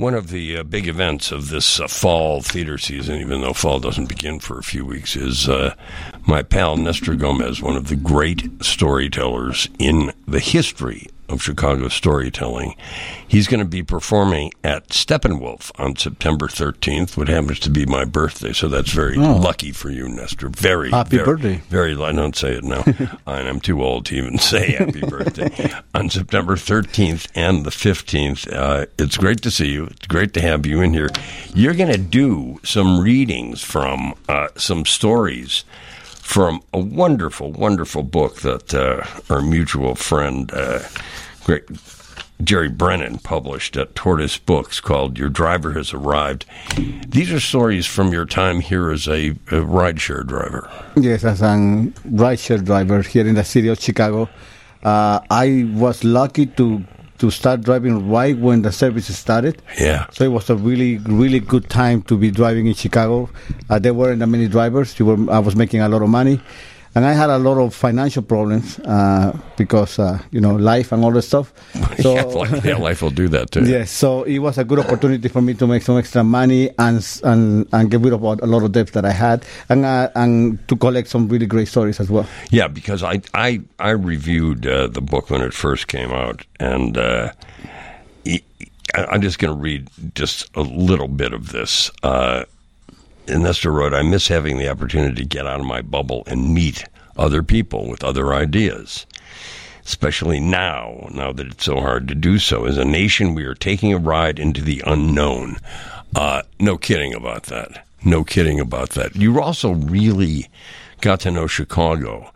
one 0.00 0.14
of 0.14 0.30
the 0.30 0.56
uh, 0.56 0.62
big 0.62 0.88
events 0.88 1.30
of 1.30 1.50
this 1.50 1.78
uh, 1.78 1.86
fall 1.86 2.40
theater 2.40 2.78
season, 2.78 3.20
even 3.20 3.42
though 3.42 3.52
fall 3.52 3.78
doesn't 3.78 4.08
begin 4.08 4.40
for 4.40 4.58
a 4.58 4.62
few 4.62 4.84
weeks, 4.84 5.14
is 5.14 5.46
uh, 5.46 5.74
my 6.26 6.42
pal 6.42 6.76
Nestor 6.76 7.14
Gomez, 7.14 7.60
one 7.60 7.76
of 7.76 7.88
the 7.88 7.96
great 7.96 8.48
storytellers 8.64 9.68
in 9.78 10.12
the 10.26 10.40
history 10.40 11.08
of 11.30 11.42
Chicago 11.42 11.88
storytelling. 11.88 12.74
He's 13.26 13.46
going 13.46 13.60
to 13.60 13.66
be 13.66 13.82
performing 13.82 14.52
at 14.64 14.88
Steppenwolf 14.88 15.70
on 15.78 15.96
September 15.96 16.48
13th, 16.48 17.16
what 17.16 17.28
happens 17.28 17.60
to 17.60 17.70
be 17.70 17.86
my 17.86 18.04
birthday. 18.04 18.52
So 18.52 18.68
that's 18.68 18.90
very 18.92 19.16
Oh. 19.16 19.36
lucky 19.36 19.70
for 19.72 19.90
you, 19.90 20.08
Nestor. 20.08 20.48
Very 20.48 20.90
Happy 20.90 21.16
very, 21.16 21.24
birthday. 21.26 21.56
Very. 21.68 21.94
I 22.02 22.12
don't 22.12 22.36
say 22.36 22.52
it 22.54 22.64
now. 22.64 22.82
and 23.26 23.48
I'm 23.48 23.60
too 23.60 23.82
old 23.82 24.06
to 24.06 24.16
even 24.16 24.38
say 24.52 24.72
happy 24.72 25.00
birthday. 25.00 25.72
on 25.94 26.10
September 26.10 26.56
13th 26.56 27.28
and 27.34 27.64
the 27.64 27.70
15th, 27.70 28.52
uh, 28.52 28.86
it's 28.98 29.16
great 29.16 29.42
to 29.42 29.50
see 29.50 29.68
you. 29.70 29.84
It's 29.84 30.06
great 30.06 30.32
to 30.34 30.40
have 30.40 30.66
you 30.66 30.80
in 30.80 30.92
here. 30.94 31.10
You're 31.54 31.74
going 31.74 31.92
to 31.92 31.98
do 31.98 32.58
some 32.64 33.00
readings 33.00 33.62
from 33.62 34.14
uh, 34.28 34.48
some 34.56 34.84
stories 34.84 35.64
from 36.14 36.62
a 36.72 36.78
wonderful, 36.78 37.50
wonderful 37.50 38.04
book 38.04 38.36
that 38.42 38.72
uh, 38.72 39.04
our 39.34 39.42
mutual 39.42 39.96
friend, 39.96 40.50
uh, 40.54 40.78
great 41.44 41.64
Jerry 42.42 42.68
Brennan, 42.68 43.18
published 43.18 43.76
at 43.76 43.94
Tortoise 43.94 44.38
Books 44.38 44.80
called 44.80 45.18
"Your 45.18 45.28
Driver 45.28 45.72
Has 45.72 45.92
Arrived." 45.92 46.46
These 47.06 47.32
are 47.32 47.40
stories 47.40 47.86
from 47.86 48.12
your 48.12 48.24
time 48.24 48.60
here 48.60 48.90
as 48.90 49.06
a, 49.06 49.30
a 49.30 49.60
rideshare 49.60 50.26
driver. 50.26 50.70
Yes, 50.96 51.24
as 51.24 51.42
a 51.42 51.54
rideshare 52.08 52.64
driver 52.64 53.02
here 53.02 53.26
in 53.26 53.34
the 53.34 53.44
city 53.44 53.68
of 53.68 53.80
Chicago, 53.80 54.28
uh, 54.82 55.20
I 55.30 55.68
was 55.74 56.02
lucky 56.04 56.46
to 56.46 56.84
to 57.20 57.30
start 57.30 57.60
driving 57.60 58.08
right 58.08 58.36
when 58.38 58.62
the 58.62 58.72
service 58.72 59.14
started. 59.14 59.60
Yeah. 59.78 60.06
So 60.10 60.24
it 60.24 60.32
was 60.32 60.48
a 60.48 60.56
really, 60.56 60.96
really 60.98 61.38
good 61.38 61.68
time 61.68 62.00
to 62.04 62.16
be 62.16 62.30
driving 62.30 62.66
in 62.66 62.72
Chicago. 62.72 63.28
Uh, 63.68 63.78
there 63.78 63.92
weren't 63.92 64.20
that 64.20 64.26
many 64.26 64.48
drivers. 64.48 64.98
You 64.98 65.04
were, 65.04 65.30
I 65.30 65.38
was 65.38 65.54
making 65.54 65.82
a 65.82 65.88
lot 65.90 66.00
of 66.00 66.08
money, 66.08 66.40
and 66.94 67.04
I 67.04 67.12
had 67.12 67.30
a 67.30 67.38
lot 67.38 67.58
of 67.58 67.74
financial 67.74 68.22
problems 68.22 68.78
uh, 68.80 69.36
because 69.56 69.98
uh, 69.98 70.18
you 70.30 70.40
know 70.40 70.56
life 70.56 70.92
and 70.92 71.04
all 71.04 71.12
that 71.12 71.22
stuff. 71.22 71.52
So 72.00 72.14
yeah, 72.14 72.22
life, 72.24 72.64
yeah, 72.64 72.76
life 72.76 73.02
will 73.02 73.10
do 73.14 73.28
that 73.28 73.50
too. 73.50 73.64
Yes, 73.66 73.90
so 73.90 74.22
it 74.24 74.38
was 74.38 74.58
a 74.58 74.64
good 74.64 74.78
opportunity 74.78 75.28
for 75.28 75.42
me 75.42 75.54
to 75.54 75.66
make 75.66 75.82
some 75.82 75.98
extra 75.98 76.24
money 76.24 76.70
and 76.78 77.04
and 77.24 77.66
and 77.72 77.90
get 77.90 78.00
rid 78.00 78.12
of 78.12 78.22
a 78.22 78.46
lot 78.46 78.62
of 78.62 78.72
debts 78.72 78.92
that 78.92 79.04
I 79.04 79.12
had, 79.12 79.44
and 79.68 79.84
uh, 79.84 80.08
and 80.14 80.58
to 80.68 80.76
collect 80.76 81.08
some 81.08 81.28
really 81.28 81.46
great 81.46 81.68
stories 81.68 82.00
as 82.00 82.08
well. 82.10 82.26
Yeah, 82.50 82.68
because 82.68 83.02
I 83.02 83.20
I 83.34 83.60
I 83.78 83.90
reviewed 83.90 84.66
uh, 84.66 84.86
the 84.88 85.00
book 85.02 85.30
when 85.30 85.42
it 85.42 85.52
first 85.54 85.88
came 85.88 86.10
out, 86.10 86.44
and 86.58 86.96
uh, 86.96 87.32
I- 88.26 88.42
I'm 89.12 89.20
just 89.22 89.38
going 89.38 89.54
to 89.54 89.60
read 89.60 89.88
just 90.14 90.48
a 90.56 90.62
little 90.62 91.08
bit 91.08 91.32
of 91.32 91.52
this. 91.52 91.90
And 93.28 93.42
Nestor 93.42 93.70
wrote, 93.72 93.94
"I 93.94 94.02
miss 94.02 94.28
having 94.28 94.58
the 94.58 94.68
opportunity 94.68 95.22
to 95.22 95.28
get 95.28 95.46
out 95.46 95.60
of 95.60 95.66
my 95.66 95.82
bubble 95.82 96.24
and 96.26 96.54
meet 96.54 96.84
other 97.16 97.42
people 97.42 97.88
with 97.88 98.02
other 98.02 98.34
ideas." 98.34 99.06
Especially 99.84 100.38
now, 100.40 101.08
now 101.12 101.32
that 101.32 101.46
it's 101.46 101.64
so 101.64 101.80
hard 101.80 102.06
to 102.08 102.14
do 102.14 102.38
so. 102.38 102.64
As 102.64 102.76
a 102.76 102.84
nation, 102.84 103.34
we 103.34 103.44
are 103.44 103.54
taking 103.54 103.92
a 103.92 103.98
ride 103.98 104.38
into 104.38 104.62
the 104.62 104.82
unknown. 104.86 105.56
Uh, 106.14 106.42
no 106.58 106.76
kidding 106.76 107.14
about 107.14 107.44
that. 107.44 107.84
No 108.04 108.22
kidding 108.22 108.60
about 108.60 108.90
that. 108.90 109.16
You 109.16 109.40
also 109.40 109.72
really 109.72 110.48
got 111.00 111.20
to 111.20 111.30
know 111.30 111.46
Chicago. 111.46 112.30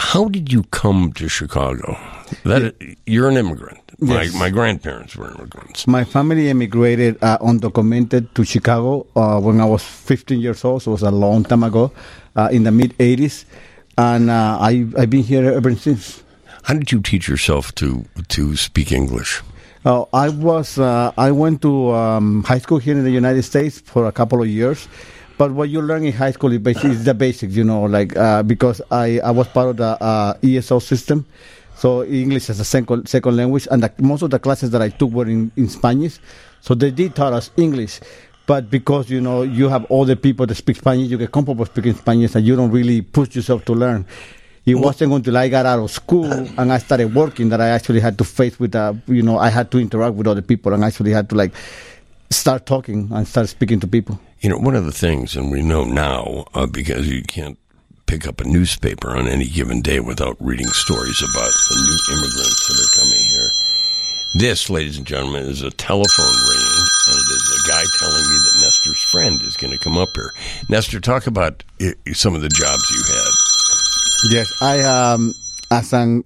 How 0.00 0.28
did 0.28 0.52
you 0.52 0.64
come 0.64 1.12
to 1.14 1.28
Chicago? 1.28 1.98
That 2.44 2.74
you're 3.06 3.28
an 3.28 3.36
immigrant. 3.36 3.87
My 4.00 4.22
Yes. 4.22 4.34
my 4.34 4.48
grandparents 4.50 5.16
were 5.16 5.30
immigrants. 5.34 5.86
My 5.88 6.04
family 6.04 6.48
emigrated 6.50 7.18
uh, 7.20 7.38
undocumented 7.38 8.32
to 8.34 8.44
Chicago 8.44 9.06
uh, 9.16 9.40
when 9.40 9.60
I 9.60 9.64
was 9.64 9.82
15 9.82 10.38
years 10.40 10.64
old, 10.64 10.82
so 10.82 10.92
it 10.92 10.94
was 10.94 11.02
a 11.02 11.10
long 11.10 11.42
time 11.42 11.64
ago, 11.64 11.90
uh, 12.36 12.48
in 12.52 12.62
the 12.62 12.70
mid 12.70 12.96
80s, 12.98 13.44
and 13.96 14.30
uh, 14.30 14.58
I 14.60 14.86
I've 14.96 15.10
been 15.10 15.24
here 15.24 15.50
ever 15.52 15.74
since. 15.74 16.22
How 16.62 16.74
did 16.74 16.92
you 16.92 17.00
teach 17.02 17.26
yourself 17.26 17.74
to 17.76 18.04
to 18.28 18.54
speak 18.54 18.92
English? 18.92 19.42
Uh, 19.84 20.04
I 20.12 20.28
was 20.28 20.78
uh, 20.78 21.10
I 21.18 21.32
went 21.32 21.62
to 21.62 21.90
um, 21.90 22.44
high 22.44 22.58
school 22.62 22.78
here 22.78 22.94
in 22.94 23.02
the 23.02 23.10
United 23.10 23.42
States 23.42 23.80
for 23.80 24.06
a 24.06 24.12
couple 24.12 24.40
of 24.40 24.46
years, 24.46 24.86
but 25.38 25.50
what 25.50 25.70
you 25.70 25.82
learn 25.82 26.04
in 26.04 26.12
high 26.12 26.30
school 26.30 26.52
is, 26.52 26.58
basic, 26.62 26.84
is 26.84 27.02
the 27.04 27.14
basics, 27.14 27.54
you 27.56 27.64
know, 27.64 27.82
like 27.82 28.14
uh, 28.16 28.44
because 28.44 28.80
I, 28.92 29.18
I 29.26 29.32
was 29.32 29.48
part 29.48 29.70
of 29.70 29.76
the 29.78 29.98
uh, 30.00 30.34
ESL 30.42 30.82
system, 30.82 31.26
so 31.78 32.04
English 32.04 32.50
as 32.50 32.58
a 32.58 32.64
second 32.64 33.08
second 33.08 33.36
language, 33.36 33.68
and 33.70 33.82
the, 33.82 33.92
most 33.98 34.22
of 34.22 34.30
the 34.30 34.38
classes 34.38 34.70
that 34.70 34.82
I 34.82 34.88
took 34.88 35.10
were 35.12 35.26
in, 35.26 35.52
in 35.56 35.68
Spanish, 35.68 36.18
so 36.60 36.74
they 36.74 36.90
did 36.90 37.14
taught 37.14 37.32
us 37.32 37.50
English. 37.56 38.00
But 38.46 38.68
because 38.70 39.10
you 39.10 39.20
know 39.20 39.42
you 39.42 39.68
have 39.68 39.90
other 39.90 40.16
people 40.16 40.46
that 40.46 40.54
speak 40.56 40.76
Spanish, 40.76 41.08
you 41.08 41.18
get 41.18 41.30
comfortable 41.30 41.66
speaking 41.66 41.94
Spanish, 41.94 42.34
and 42.34 42.44
you 42.44 42.56
don't 42.56 42.72
really 42.72 43.02
push 43.02 43.36
yourself 43.36 43.64
to 43.66 43.74
learn. 43.74 44.06
It 44.66 44.74
wasn't 44.74 45.12
until 45.14 45.36
I 45.36 45.48
got 45.48 45.64
out 45.64 45.78
of 45.78 45.90
school 45.90 46.30
and 46.30 46.70
I 46.72 46.76
started 46.76 47.14
working 47.14 47.48
that 47.50 47.60
I 47.60 47.68
actually 47.68 48.00
had 48.00 48.18
to 48.18 48.24
face 48.24 48.60
with, 48.60 48.74
uh, 48.74 48.92
you 49.06 49.22
know, 49.22 49.38
I 49.38 49.48
had 49.48 49.70
to 49.70 49.78
interact 49.78 50.14
with 50.14 50.26
other 50.26 50.42
people 50.42 50.74
and 50.74 50.84
actually 50.84 51.12
had 51.12 51.30
to 51.30 51.36
like 51.36 51.54
start 52.28 52.66
talking 52.66 53.08
and 53.10 53.26
start 53.26 53.48
speaking 53.48 53.80
to 53.80 53.86
people. 53.86 54.20
You 54.40 54.50
know, 54.50 54.58
one 54.58 54.76
of 54.76 54.84
the 54.84 54.92
things, 54.92 55.36
and 55.36 55.50
we 55.50 55.62
know 55.62 55.84
now 55.84 56.44
uh, 56.52 56.66
because 56.66 57.08
you 57.08 57.22
can't 57.22 57.58
pick 58.08 58.26
up 58.26 58.40
a 58.40 58.48
newspaper 58.48 59.14
on 59.14 59.28
any 59.28 59.46
given 59.46 59.82
day 59.82 60.00
without 60.00 60.34
reading 60.40 60.66
stories 60.68 61.20
about 61.20 61.52
the 61.68 61.76
new 61.76 62.16
immigrants 62.16 62.66
that 62.66 62.80
are 62.80 63.00
coming 63.04 63.20
here. 63.20 63.50
This, 64.34 64.70
ladies 64.70 64.96
and 64.96 65.06
gentlemen, 65.06 65.44
is 65.44 65.62
a 65.62 65.70
telephone 65.70 66.36
ringing, 66.48 66.84
and 67.06 67.16
it 67.20 67.30
is 67.30 67.64
a 67.64 67.68
guy 67.68 67.84
telling 67.98 68.24
me 68.24 68.36
that 68.44 68.60
Nestor's 68.62 69.02
friend 69.12 69.42
is 69.42 69.56
going 69.58 69.76
to 69.76 69.84
come 69.84 69.98
up 69.98 70.08
here. 70.14 70.32
Nestor, 70.70 71.00
talk 71.00 71.26
about 71.26 71.62
uh, 71.82 71.92
some 72.14 72.34
of 72.34 72.40
the 72.40 72.48
jobs 72.48 72.82
you 72.90 73.02
had. 73.14 74.34
Yes, 74.34 74.62
I 74.62 74.80
um 74.80 75.34
as 75.70 75.92
an 75.92 76.24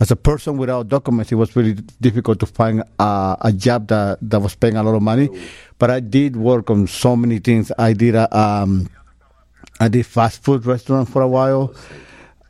as 0.00 0.10
a 0.10 0.16
person 0.16 0.58
without 0.58 0.88
documents, 0.88 1.30
it 1.30 1.36
was 1.36 1.54
really 1.54 1.74
difficult 2.00 2.40
to 2.40 2.46
find 2.46 2.82
uh, 2.98 3.36
a 3.40 3.52
job 3.52 3.88
that 3.88 4.18
that 4.22 4.40
was 4.40 4.56
paying 4.56 4.76
a 4.76 4.82
lot 4.82 4.94
of 4.94 5.02
money. 5.02 5.28
But 5.78 5.90
I 5.90 6.00
did 6.00 6.36
work 6.36 6.70
on 6.70 6.88
so 6.88 7.14
many 7.14 7.38
things. 7.38 7.70
I 7.78 7.92
did 7.92 8.14
a 8.14 8.26
um, 8.36 8.88
I 9.80 9.88
did 9.88 10.06
fast 10.06 10.42
food 10.42 10.66
restaurant 10.66 11.08
for 11.08 11.22
a 11.22 11.28
while. 11.28 11.74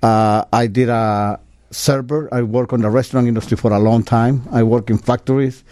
Uh, 0.03 0.45
I 0.53 0.67
did 0.67 0.89
a 0.89 1.39
server. 1.71 2.29
I 2.33 2.43
worked 2.43 2.73
on 2.73 2.81
the 2.81 2.91
restaurant 2.91 3.29
industry 3.29 3.57
for 3.57 3.73
a 3.73 3.79
long 3.79 4.03
time. 4.03 4.43
I 4.53 4.63
work 4.63 4.91
in 4.91 4.99
factories. 4.99 5.65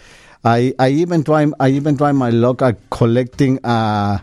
I 0.43 0.73
I 0.77 0.89
even 0.89 1.23
try 1.23 1.45
I 1.59 1.69
even 1.69 1.97
try 1.97 2.11
my 2.11 2.29
luck 2.29 2.61
at 2.61 2.77
collecting 2.89 3.59
uh 3.65 4.19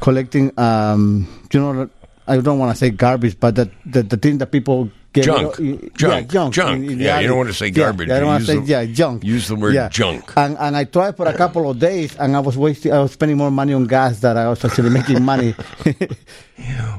collecting 0.00 0.50
um 0.58 1.28
you 1.52 1.60
know 1.60 1.88
I 2.26 2.38
don't 2.40 2.58
want 2.58 2.72
to 2.72 2.76
say 2.76 2.90
garbage, 2.90 3.38
but 3.38 3.54
the 3.54 3.70
the, 3.86 4.02
the 4.02 4.16
thing 4.16 4.38
that 4.38 4.50
people 4.50 4.90
Junk. 5.22 5.58
rid 5.58 5.74
of- 5.74 5.82
yeah, 5.82 5.88
Junk. 5.96 6.30
junk, 6.30 6.54
Junk. 6.54 6.90
in 6.90 6.98
Yeah, 6.98 7.20
you 7.20 7.28
don't 7.28 7.36
want 7.36 7.48
to 7.50 7.54
say 7.54 7.70
garbage. 7.70 8.08
Yeah, 8.08 8.16
I 8.16 8.18
don't 8.20 8.28
want 8.28 8.40
to 8.42 8.46
say 8.46 8.54
use 8.58 8.66
the- 8.66 8.70
yeah, 8.72 8.84
junk. 8.86 9.24
use 9.24 9.46
the 9.48 9.54
word 9.56 9.74
Yeah. 9.74 9.88
junk. 9.88 10.32
And 10.36 10.56
and 10.58 10.76
I 10.76 10.84
tried 10.84 11.16
for 11.16 11.26
a 11.26 11.32
couple 11.36 11.70
of 11.70 11.78
days, 11.78 12.16
and 12.18 12.34
I 12.36 12.40
was 12.40 12.56
wasting. 12.56 12.92
I 12.92 12.98
was 13.00 13.12
spending 13.12 13.36
more 13.38 13.50
money 13.50 13.72
on 13.74 13.86
gas 13.86 14.20
than 14.20 14.36
I 14.36 14.48
was 14.48 14.64
actually 14.64 14.90
making 14.90 15.22
money. 15.24 15.54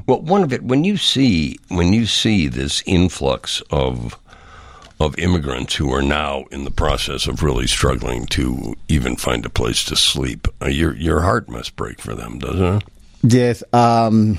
Well, 0.06 0.20
one 0.20 0.42
of 0.44 0.52
it 0.52 0.62
when 0.62 0.84
you 0.84 0.96
see 0.96 1.58
when 1.68 1.92
you 1.92 2.06
see 2.06 2.46
this 2.48 2.82
influx 2.86 3.60
of 3.70 4.16
of 5.00 5.18
immigrants 5.18 5.74
who 5.74 5.92
are 5.92 6.02
now 6.02 6.44
in 6.50 6.64
the 6.64 6.70
process 6.70 7.26
of 7.26 7.42
really 7.42 7.66
struggling 7.66 8.26
to 8.26 8.74
even 8.88 9.16
find 9.16 9.44
a 9.44 9.50
place 9.50 9.84
to 9.84 9.96
sleep, 9.96 10.46
uh, 10.62 10.68
your 10.68 10.94
your 10.96 11.20
heart 11.22 11.48
must 11.48 11.74
break 11.76 12.00
for 12.00 12.14
them, 12.14 12.38
doesn't 12.38 12.76
it? 12.76 12.84
Yes. 13.22 13.62
Um, 13.72 14.38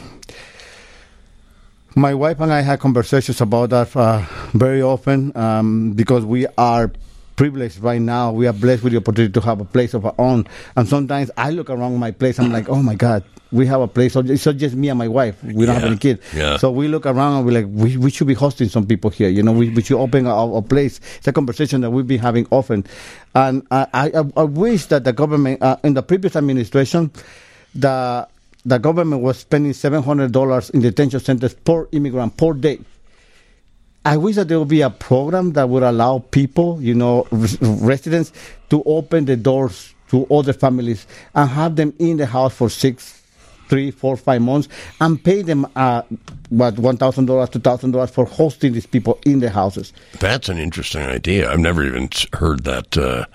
my 1.95 2.13
wife 2.13 2.39
and 2.39 2.53
I 2.53 2.61
had 2.61 2.79
conversations 2.79 3.41
about 3.41 3.69
that 3.71 3.95
uh, 3.95 4.23
very 4.53 4.81
often 4.81 5.35
um, 5.35 5.93
because 5.93 6.25
we 6.25 6.45
are 6.57 6.91
privileged 7.35 7.79
right 7.79 8.01
now. 8.01 8.31
We 8.31 8.47
are 8.47 8.53
blessed 8.53 8.83
with 8.83 8.93
the 8.93 8.97
opportunity 8.97 9.31
to 9.33 9.41
have 9.41 9.59
a 9.61 9.65
place 9.65 9.93
of 9.93 10.05
our 10.05 10.15
own. 10.17 10.47
And 10.75 10.87
sometimes 10.87 11.31
I 11.37 11.51
look 11.51 11.69
around 11.69 11.97
my 11.97 12.11
place, 12.11 12.39
I'm 12.39 12.51
like, 12.51 12.67
oh 12.69 12.81
my 12.81 12.95
God, 12.95 13.23
we 13.51 13.65
have 13.67 13.79
a 13.81 13.87
place. 13.87 14.13
So 14.13 14.19
It's 14.21 14.45
not 14.45 14.57
just 14.57 14.75
me 14.75 14.89
and 14.89 14.97
my 14.97 15.07
wife. 15.07 15.41
We 15.43 15.65
don't 15.65 15.75
have 15.75 15.83
any 15.85 15.97
kids. 15.97 16.21
yeah. 16.35 16.57
So 16.57 16.71
we 16.71 16.87
look 16.87 17.05
around 17.05 17.37
and 17.37 17.45
we're 17.45 17.61
like, 17.61 17.67
we, 17.69 17.95
we 17.97 18.09
should 18.11 18.27
be 18.27 18.33
hosting 18.33 18.69
some 18.69 18.85
people 18.87 19.09
here. 19.11 19.29
You 19.29 19.43
know, 19.43 19.51
we, 19.51 19.69
we 19.69 19.81
should 19.83 19.99
open 19.99 20.25
a, 20.25 20.35
a 20.35 20.61
place. 20.63 20.99
It's 21.17 21.27
a 21.27 21.33
conversation 21.33 21.81
that 21.81 21.91
we've 21.91 22.07
been 22.07 22.19
having 22.19 22.47
often. 22.51 22.85
And 23.35 23.65
I, 23.71 23.87
I, 23.93 24.23
I 24.35 24.43
wish 24.43 24.87
that 24.87 25.03
the 25.03 25.13
government, 25.13 25.61
uh, 25.61 25.77
in 25.83 25.93
the 25.93 26.03
previous 26.03 26.35
administration, 26.35 27.11
the 27.75 28.27
the 28.67 28.77
government 28.77 29.21
was 29.21 29.39
spending 29.39 29.71
seven 29.71 30.03
hundred 30.03 30.33
dollars 30.33 30.69
in 30.71 30.81
detention 30.81 31.21
centers 31.21 31.53
per 31.53 31.87
immigrant 31.93 32.35
per 32.35 32.53
day. 32.53 32.79
I 34.03 34.17
wish 34.17 34.35
that 34.35 34.49
there 34.49 34.59
would 34.59 34.67
be 34.67 34.81
a 34.81 34.89
program 34.89 35.53
that 35.53 35.69
would 35.69 35.83
allow 35.83 36.19
people, 36.19 36.81
you 36.81 36.93
know, 36.93 37.27
res- 37.31 37.61
residents, 37.61 38.31
to 38.69 38.83
open 38.83 39.25
the 39.25 39.37
doors 39.37 39.93
to 40.09 40.25
other 40.27 40.53
families 40.53 41.07
and 41.33 41.49
have 41.49 41.75
them 41.77 41.93
in 41.99 42.17
the 42.17 42.25
house 42.25 42.53
for 42.53 42.69
six, 42.69 43.21
three, 43.69 43.91
four, 43.91 44.15
five 44.17 44.41
months 44.41 44.67
and 44.99 45.21
pay 45.23 45.41
them 45.41 45.65
uh, 45.75 46.01
what 46.49 46.77
one 46.77 46.97
thousand 46.97 47.25
dollars, 47.25 47.49
two 47.49 47.59
thousand 47.59 47.91
dollars 47.91 48.09
for 48.09 48.25
hosting 48.25 48.73
these 48.73 48.85
people 48.85 49.17
in 49.25 49.39
the 49.39 49.49
houses. 49.49 49.93
That's 50.19 50.49
an 50.49 50.57
interesting 50.57 51.03
idea. 51.03 51.49
I've 51.49 51.59
never 51.59 51.85
even 51.85 52.09
heard 52.33 52.65
that 52.65 52.97
uh, 52.97 53.25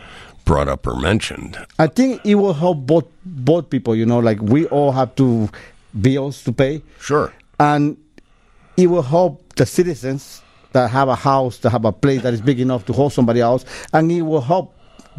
brought 0.52 0.68
up 0.68 0.86
or 0.86 0.96
mentioned. 0.96 1.56
I 1.78 1.86
think 1.86 2.20
it 2.24 2.34
will 2.34 2.52
help 2.64 2.78
both 2.86 3.06
both 3.24 3.70
people. 3.70 3.96
You 3.96 4.06
know, 4.06 4.18
like 4.18 4.40
we 4.54 4.66
all 4.66 4.92
have 4.92 5.14
to 5.16 5.48
bills 6.00 6.42
to 6.44 6.52
pay, 6.52 6.82
Sure. 7.00 7.32
and 7.58 7.96
it 8.76 8.86
will 8.92 9.02
help 9.16 9.32
the 9.56 9.64
citizens 9.66 10.42
that 10.72 10.90
have 10.90 11.08
a 11.08 11.14
house, 11.16 11.58
that 11.58 11.70
have 11.70 11.84
a 11.84 11.92
place 11.92 12.22
that 12.22 12.32
is 12.34 12.40
big 12.40 12.60
enough 12.60 12.84
to 12.86 12.92
hold 12.92 13.12
somebody 13.12 13.40
else, 13.40 13.64
and 13.92 14.10
it 14.12 14.22
will 14.22 14.40
help 14.40 14.74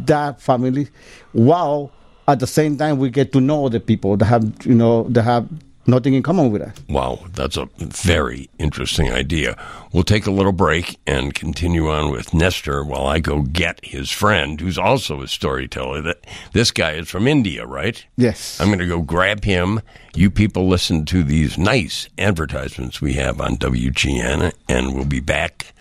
that 0.06 0.40
family. 0.40 0.88
While 1.32 1.90
at 2.26 2.38
the 2.40 2.46
same 2.46 2.76
time, 2.76 2.98
we 2.98 3.10
get 3.10 3.32
to 3.32 3.40
know 3.40 3.68
the 3.68 3.80
people 3.80 4.16
that 4.16 4.26
have 4.26 4.44
you 4.64 4.74
know 4.74 5.04
that 5.14 5.22
have 5.22 5.48
nothing 5.86 6.14
in 6.14 6.22
common 6.22 6.50
with 6.50 6.62
us. 6.62 6.74
Wow, 6.88 7.24
that's 7.34 7.56
a 7.56 7.68
very 7.78 8.48
interesting 8.58 9.12
idea. 9.12 9.56
We'll 9.92 10.04
take 10.04 10.26
a 10.26 10.30
little 10.30 10.52
break 10.52 10.98
and 11.06 11.34
continue 11.34 11.90
on 11.90 12.10
with 12.10 12.34
Nestor 12.34 12.84
while 12.84 13.06
I 13.06 13.20
go 13.20 13.42
get 13.42 13.84
his 13.84 14.10
friend, 14.10 14.60
who's 14.60 14.78
also 14.78 15.22
a 15.22 15.28
storyteller. 15.28 16.02
That 16.02 16.26
this 16.52 16.70
guy 16.70 16.92
is 16.92 17.08
from 17.08 17.28
India, 17.28 17.66
right? 17.66 18.04
Yes. 18.16 18.60
I'm 18.60 18.68
going 18.68 18.78
to 18.78 18.86
go 18.86 19.02
grab 19.02 19.44
him. 19.44 19.80
You 20.14 20.30
people 20.30 20.68
listen 20.68 21.04
to 21.06 21.22
these 21.22 21.58
nice 21.58 22.08
advertisements 22.18 23.00
we 23.00 23.14
have 23.14 23.40
on 23.40 23.56
WGN, 23.56 24.52
and 24.68 24.94
we'll 24.94 25.04
be 25.04 25.20
back 25.20 25.74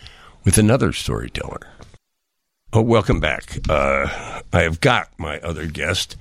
with 0.43 0.57
another 0.57 0.91
storyteller. 0.91 1.61
Oh, 2.75 2.81
welcome 2.81 3.19
back. 3.19 3.59
Uh, 3.69 4.41
I 4.51 4.63
have 4.63 4.81
got 4.81 5.09
my 5.19 5.39
other 5.41 5.67
guest. 5.67 6.15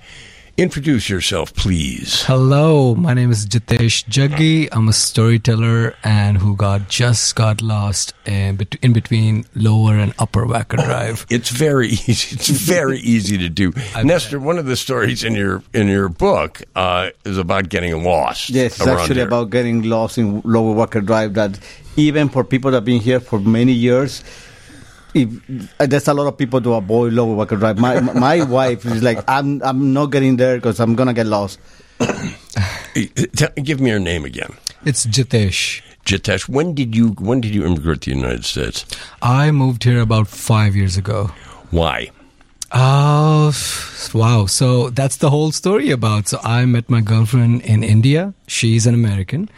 Introduce 0.55 1.09
yourself, 1.09 1.51
please. 1.55 2.21
Hello, 2.25 2.93
my 2.93 3.15
name 3.15 3.31
is 3.31 3.47
Jitesh 3.47 4.05
Jaggi. 4.05 4.69
I'm 4.71 4.87
a 4.87 4.93
storyteller 4.93 5.95
and 6.03 6.37
who 6.37 6.55
got 6.55 6.89
just 6.89 7.33
got 7.35 7.63
lost 7.63 8.13
in, 8.27 8.57
bet- 8.57 8.75
in 8.83 8.93
between 8.93 9.45
lower 9.55 9.95
and 9.97 10.13
upper 10.19 10.45
Wacker 10.45 10.75
Drive. 10.77 11.25
It's 11.31 11.49
very 11.49 11.87
easy. 12.05 12.35
It's 12.35 12.49
very 12.49 12.99
easy 12.99 13.35
to 13.39 13.49
do. 13.49 13.73
Nestor, 14.03 14.39
one 14.39 14.59
of 14.59 14.67
the 14.67 14.75
stories 14.75 15.23
in 15.23 15.33
your 15.33 15.63
in 15.73 15.87
your 15.87 16.07
book 16.07 16.61
uh, 16.75 17.09
is 17.25 17.39
about 17.39 17.69
getting 17.69 18.03
lost. 18.03 18.51
Yes, 18.51 18.77
it's 18.77 18.85
actually 18.85 19.15
here. 19.15 19.25
about 19.25 19.49
getting 19.49 19.81
lost 19.81 20.19
in 20.19 20.41
Lower 20.45 20.75
Wacker 20.75 21.03
Drive. 21.03 21.33
That 21.33 21.57
even 21.95 22.29
for 22.29 22.43
people 22.43 22.69
that 22.69 22.77
have 22.77 22.85
been 22.85 23.01
here 23.01 23.19
for 23.19 23.39
many 23.39 23.71
years, 23.73 24.23
if, 25.13 25.29
uh, 25.79 25.85
there's 25.85 26.07
a 26.07 26.13
lot 26.13 26.27
of 26.27 26.37
people 26.37 26.61
to 26.61 26.73
avoid 26.73 27.13
Lower 27.13 27.35
Wacker 27.45 27.57
Drive. 27.59 27.77
My 27.79 27.99
my 27.99 28.43
wife 28.57 28.85
is 28.85 29.01
like, 29.03 29.19
I'm 29.27 29.61
I'm 29.63 29.93
not 29.93 30.07
getting 30.07 30.37
there 30.37 30.57
because 30.57 30.79
I'm 30.79 30.95
gonna 30.95 31.13
get 31.13 31.25
lost. 31.27 31.59
Tell- 33.35 33.49
Give 33.63 33.79
me 33.79 33.89
your 33.89 33.99
name 33.99 34.25
again, 34.25 34.53
It's 34.85 35.05
Jitesh. 35.05 35.81
Jitesh. 36.05 36.49
When 36.49 36.73
did 36.75 36.95
you 36.95 37.09
when 37.19 37.41
did 37.41 37.55
you 37.55 37.65
immigrate 37.65 38.01
to 38.01 38.09
the 38.11 38.15
United 38.17 38.45
States? 38.45 38.85
I 39.21 39.51
moved 39.51 39.83
here 39.85 40.01
about 40.01 40.27
five 40.27 40.75
years 40.75 40.97
ago. 40.97 41.31
Why? 41.71 42.11
Oh, 42.75 43.49
f- 43.49 44.13
wow. 44.13 44.47
So 44.47 44.89
that's 44.89 45.17
the 45.17 45.29
whole 45.29 45.51
story 45.51 45.91
about. 45.91 46.27
So 46.27 46.39
I 46.43 46.65
met 46.65 46.89
my 46.89 47.01
girlfriend 47.01 47.61
in 47.61 47.83
India. 47.83 48.33
She's 48.47 48.85
an 48.87 48.93
American. 48.95 49.49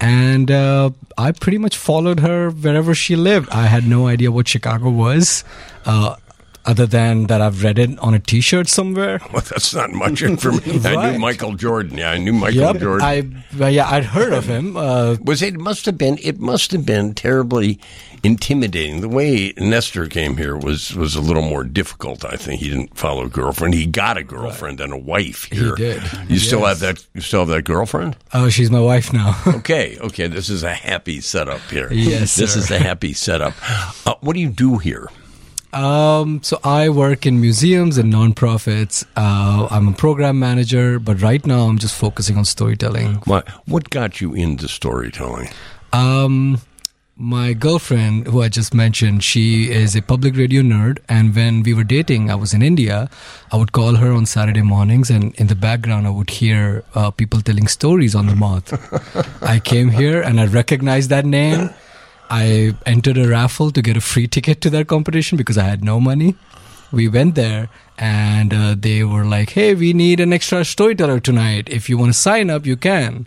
And 0.00 0.50
uh, 0.50 0.90
I 1.18 1.32
pretty 1.32 1.58
much 1.58 1.76
followed 1.76 2.20
her 2.20 2.50
wherever 2.50 2.94
she 2.94 3.16
lived. 3.16 3.50
I 3.50 3.66
had 3.66 3.86
no 3.86 4.06
idea 4.06 4.32
what 4.32 4.48
Chicago 4.48 4.88
was, 4.88 5.44
uh, 5.84 6.16
other 6.66 6.86
than 6.86 7.26
that 7.28 7.40
I've 7.40 7.62
read 7.62 7.78
it 7.78 7.98
on 8.00 8.14
a 8.14 8.18
t 8.18 8.40
shirt 8.40 8.68
somewhere. 8.68 9.20
Well, 9.32 9.42
that's 9.42 9.74
not 9.74 9.92
much 9.92 10.22
information. 10.22 10.84
I 10.86 11.12
knew 11.12 11.18
Michael 11.18 11.54
Jordan. 11.54 11.96
Yeah, 11.98 12.10
I 12.10 12.18
knew 12.18 12.32
Michael 12.32 12.60
Yep. 12.60 12.78
Jordan. 12.78 13.44
I, 13.58 13.68
yeah, 13.68 13.88
I'd 13.88 14.04
heard 14.04 14.32
of 14.32 14.46
him. 14.46 14.76
Uh, 14.76 15.16
was 15.22 15.40
it 15.42 15.54
must 15.58 15.86
have 15.86 15.96
been 15.96 16.18
it 16.22 16.38
must 16.40 16.72
have 16.72 16.84
been 16.84 17.14
terribly 17.14 17.78
intimidating. 18.22 19.00
The 19.00 19.08
way 19.08 19.52
Nestor 19.56 20.06
came 20.06 20.36
here 20.36 20.56
was 20.56 20.94
was 20.94 21.14
a 21.16 21.20
little 21.20 21.42
more 21.42 21.64
difficult. 21.64 22.24
I 22.24 22.36
think 22.36 22.60
he 22.60 22.68
didn't 22.68 22.96
follow 22.96 23.24
a 23.24 23.28
girlfriend. 23.28 23.74
He 23.74 23.86
got 23.86 24.16
a 24.18 24.22
girlfriend 24.24 24.80
and 24.80 24.92
a 24.92 24.98
wife 24.98 25.44
here. 25.44 25.74
He 25.76 25.82
did. 25.84 26.02
You 26.28 26.38
still 26.38 26.64
have 26.66 26.80
that? 26.80 27.04
You 27.14 27.20
still 27.20 27.40
have 27.40 27.48
that 27.48 27.62
girlfriend? 27.64 28.16
oh, 28.34 28.48
she's 28.48 28.70
my 28.70 28.80
wife 28.80 29.12
now. 29.12 29.40
Okay, 29.60 29.98
okay. 30.00 30.26
This 30.26 30.48
is 30.48 30.62
a 30.62 30.72
happy 30.74 31.20
setup 31.20 31.60
here. 31.70 31.92
Yes, 31.92 32.34
this 32.36 32.54
sir. 32.54 32.60
is 32.60 32.70
a 32.70 32.78
happy 32.78 33.12
setup. 33.12 33.54
Uh, 34.06 34.14
what 34.20 34.34
do 34.34 34.40
you 34.40 34.48
do 34.48 34.78
here? 34.78 35.08
Um, 35.72 36.42
so 36.42 36.58
I 36.64 36.88
work 36.88 37.26
in 37.26 37.40
museums 37.40 37.96
and 37.98 38.12
nonprofits. 38.12 39.04
Uh, 39.16 39.68
I'm 39.70 39.88
a 39.88 39.92
program 39.92 40.38
manager, 40.38 40.98
but 40.98 41.22
right 41.22 41.44
now 41.46 41.62
I'm 41.62 41.78
just 41.78 41.94
focusing 41.94 42.36
on 42.36 42.44
storytelling. 42.44 43.16
What 43.24 43.48
what 43.66 43.90
got 43.90 44.20
you 44.20 44.34
into 44.34 44.66
storytelling? 44.68 45.48
Um, 45.92 46.60
my 47.16 47.52
girlfriend, 47.52 48.28
who 48.28 48.42
I 48.42 48.48
just 48.48 48.72
mentioned, 48.72 49.22
she 49.22 49.70
is 49.70 49.94
a 49.94 50.00
public 50.00 50.36
radio 50.36 50.62
nerd. 50.62 51.00
And 51.06 51.34
when 51.34 51.62
we 51.62 51.74
were 51.74 51.84
dating, 51.84 52.30
I 52.30 52.34
was 52.34 52.54
in 52.54 52.62
India. 52.62 53.10
I 53.52 53.56
would 53.58 53.72
call 53.72 53.96
her 53.96 54.10
on 54.10 54.24
Saturday 54.24 54.62
mornings, 54.62 55.10
and 55.10 55.34
in 55.34 55.48
the 55.48 55.54
background, 55.54 56.06
I 56.06 56.10
would 56.10 56.30
hear 56.30 56.82
uh, 56.94 57.10
people 57.10 57.42
telling 57.42 57.68
stories 57.68 58.14
on 58.14 58.26
the 58.26 58.34
moth. 58.34 58.72
I 59.42 59.60
came 59.60 59.90
here 59.90 60.22
and 60.22 60.40
I 60.40 60.46
recognized 60.46 61.10
that 61.10 61.26
name. 61.26 61.70
I 62.30 62.74
entered 62.86 63.18
a 63.18 63.28
raffle 63.28 63.70
to 63.72 63.82
get 63.82 63.96
a 63.96 64.00
free 64.00 64.28
ticket 64.28 64.60
to 64.62 64.70
that 64.70 64.86
competition 64.86 65.36
because 65.36 65.58
I 65.58 65.64
had 65.64 65.82
no 65.82 65.98
money. 66.00 66.36
We 66.92 67.08
went 67.08 67.34
there 67.34 67.68
and 67.98 68.54
uh, 68.54 68.74
they 68.78 69.04
were 69.04 69.24
like, 69.24 69.50
hey, 69.50 69.74
we 69.74 69.92
need 69.92 70.20
an 70.20 70.32
extra 70.32 70.64
storyteller 70.64 71.20
tonight. 71.20 71.68
If 71.68 71.88
you 71.88 71.98
want 71.98 72.12
to 72.12 72.18
sign 72.18 72.50
up, 72.50 72.66
you 72.66 72.76
can. 72.76 73.26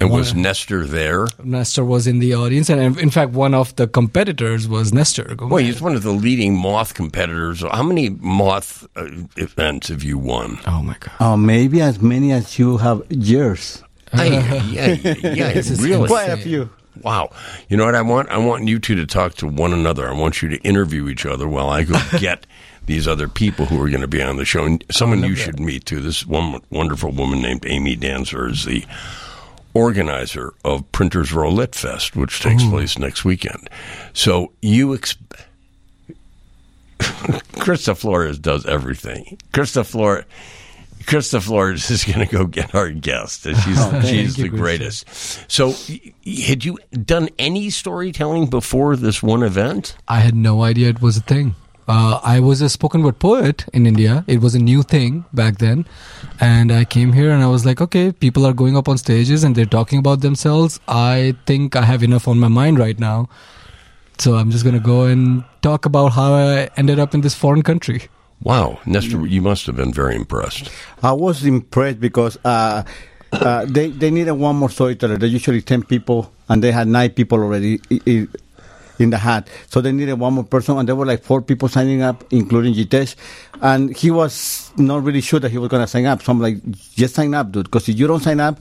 And 0.00 0.10
was 0.12 0.32
Nestor 0.32 0.86
there? 0.86 1.26
Nestor 1.42 1.84
was 1.84 2.06
in 2.06 2.20
the 2.20 2.32
audience, 2.32 2.70
and 2.70 2.96
in 3.00 3.10
fact, 3.10 3.32
one 3.32 3.52
of 3.52 3.74
the 3.74 3.88
competitors 3.88 4.68
was 4.68 4.92
Nestor. 4.92 5.34
Well, 5.40 5.56
he's 5.56 5.80
one 5.82 5.96
of 5.96 6.04
the 6.04 6.12
leading 6.12 6.56
moth 6.56 6.94
competitors. 6.94 7.62
How 7.62 7.82
many 7.82 8.10
moth 8.10 8.86
uh, 8.94 9.08
events 9.36 9.88
have 9.88 10.04
you 10.04 10.16
won? 10.16 10.60
oh 10.68 10.82
my 10.82 10.94
god! 11.00 11.14
Uh, 11.18 11.36
maybe 11.36 11.80
as 11.80 12.00
many 12.00 12.30
as 12.30 12.60
you 12.60 12.76
have 12.76 13.02
years. 13.10 13.82
Ay, 14.12 14.26
yeah, 14.70 14.86
yeah, 14.86 15.14
yeah, 15.34 15.52
This 15.52 15.68
really. 15.82 16.06
Quite 16.06 16.30
a 16.30 16.36
few. 16.36 16.70
Wow. 17.02 17.30
You 17.68 17.76
know 17.76 17.84
what 17.84 17.94
I 17.94 18.02
want? 18.02 18.28
I 18.28 18.38
want 18.38 18.66
you 18.68 18.78
two 18.78 18.94
to 18.96 19.06
talk 19.06 19.34
to 19.36 19.46
one 19.46 19.72
another. 19.72 20.08
I 20.08 20.12
want 20.12 20.42
you 20.42 20.48
to 20.50 20.56
interview 20.58 21.08
each 21.08 21.26
other 21.26 21.48
while 21.48 21.68
I 21.70 21.84
go 21.84 21.98
get 22.18 22.46
these 22.86 23.06
other 23.06 23.28
people 23.28 23.66
who 23.66 23.80
are 23.82 23.88
going 23.88 24.00
to 24.00 24.08
be 24.08 24.22
on 24.22 24.36
the 24.36 24.44
show. 24.44 24.64
And 24.64 24.82
someone 24.90 25.22
you 25.22 25.34
should 25.34 25.60
meet 25.60 25.84
too. 25.84 26.00
This 26.00 26.26
one 26.26 26.60
wonderful 26.70 27.12
woman 27.12 27.42
named 27.42 27.64
Amy 27.66 27.96
Danzer 27.96 28.50
is 28.50 28.64
the 28.64 28.84
organizer 29.74 30.54
of 30.64 30.90
Printers 30.92 31.32
Row 31.32 31.50
Lit 31.50 31.74
Fest, 31.74 32.16
which 32.16 32.40
takes 32.40 32.64
place 32.64 32.98
next 32.98 33.24
weekend. 33.24 33.68
So 34.14 34.52
you 34.62 34.94
ex- 34.94 35.16
Krista 36.98 37.96
Flores 37.96 38.38
does 38.38 38.66
everything. 38.66 39.38
Krista 39.52 39.86
Flores 39.86 40.24
Krista 41.08 41.40
Flores 41.42 41.90
is 41.90 42.04
going 42.04 42.18
to 42.18 42.26
go 42.26 42.44
get 42.44 42.74
our 42.74 42.90
guest. 42.90 43.46
and 43.46 43.56
She's 43.56 43.78
Oh, 43.80 44.00
she's 44.02 44.36
the 44.36 44.50
greatest. 44.50 45.08
So, 45.50 45.72
had 46.46 46.66
you 46.66 46.78
done 46.92 47.30
any 47.38 47.70
storytelling 47.70 48.50
before 48.50 48.94
this 48.94 49.22
one 49.22 49.42
event? 49.42 49.96
I 50.06 50.20
had 50.20 50.34
no 50.34 50.62
idea 50.62 50.90
it 50.90 51.00
was 51.00 51.16
a 51.16 51.22
thing. 51.22 51.54
Uh, 51.88 52.20
I 52.22 52.40
was 52.40 52.60
a 52.60 52.68
spoken 52.68 53.02
word 53.02 53.18
poet 53.18 53.64
in 53.72 53.86
India. 53.86 54.22
It 54.26 54.42
was 54.42 54.54
a 54.54 54.58
new 54.58 54.82
thing 54.82 55.24
back 55.32 55.56
then, 55.56 55.86
and 56.38 56.70
I 56.70 56.84
came 56.84 57.14
here 57.14 57.30
and 57.30 57.42
I 57.42 57.46
was 57.46 57.64
like, 57.64 57.80
okay, 57.80 58.12
people 58.12 58.44
are 58.44 58.52
going 58.52 58.76
up 58.76 58.86
on 58.90 58.98
stages 58.98 59.42
and 59.42 59.56
they're 59.56 59.64
talking 59.64 59.98
about 59.98 60.20
themselves. 60.20 60.78
I 60.86 61.34
think 61.46 61.74
I 61.74 61.86
have 61.86 62.02
enough 62.02 62.28
on 62.28 62.38
my 62.38 62.48
mind 62.48 62.78
right 62.78 62.98
now, 62.98 63.30
so 64.18 64.34
I'm 64.34 64.50
just 64.50 64.66
gonna 64.66 64.78
go 64.80 65.04
and 65.04 65.44
talk 65.62 65.86
about 65.86 66.08
how 66.08 66.34
I 66.34 66.68
ended 66.76 66.98
up 66.98 67.14
in 67.14 67.22
this 67.22 67.34
foreign 67.34 67.62
country. 67.62 68.02
Wow, 68.42 68.78
Nestor, 68.86 69.26
you 69.26 69.42
must 69.42 69.66
have 69.66 69.76
been 69.76 69.92
very 69.92 70.14
impressed. 70.14 70.70
I 71.02 71.12
was 71.12 71.44
impressed 71.44 72.00
because 72.00 72.38
uh, 72.44 72.84
uh, 73.32 73.64
they 73.66 73.88
they 73.88 74.10
needed 74.10 74.32
one 74.32 74.56
more 74.56 74.70
storyteller. 74.70 75.16
They 75.16 75.26
usually 75.26 75.60
ten 75.60 75.82
people, 75.82 76.32
and 76.48 76.62
they 76.62 76.70
had 76.70 76.86
nine 76.86 77.10
people 77.10 77.38
already 77.42 77.80
in 78.98 79.10
the 79.10 79.18
hat. 79.18 79.48
So 79.68 79.80
they 79.80 79.92
needed 79.92 80.14
one 80.14 80.34
more 80.34 80.44
person, 80.44 80.78
and 80.78 80.88
there 80.88 80.94
were 80.94 81.06
like 81.06 81.22
four 81.22 81.42
people 81.42 81.68
signing 81.68 82.02
up, 82.02 82.24
including 82.30 82.74
Jitesh. 82.74 83.16
And 83.60 83.94
he 83.96 84.10
was 84.10 84.70
not 84.76 85.02
really 85.02 85.20
sure 85.20 85.40
that 85.40 85.50
he 85.50 85.58
was 85.58 85.68
gonna 85.68 85.86
sign 85.86 86.06
up. 86.06 86.22
So 86.22 86.32
I'm 86.32 86.40
like, 86.40 86.62
just 86.94 87.14
sign 87.14 87.34
up, 87.34 87.50
dude, 87.50 87.64
because 87.64 87.88
if 87.88 87.98
you 87.98 88.06
don't 88.06 88.22
sign 88.22 88.40
up. 88.40 88.58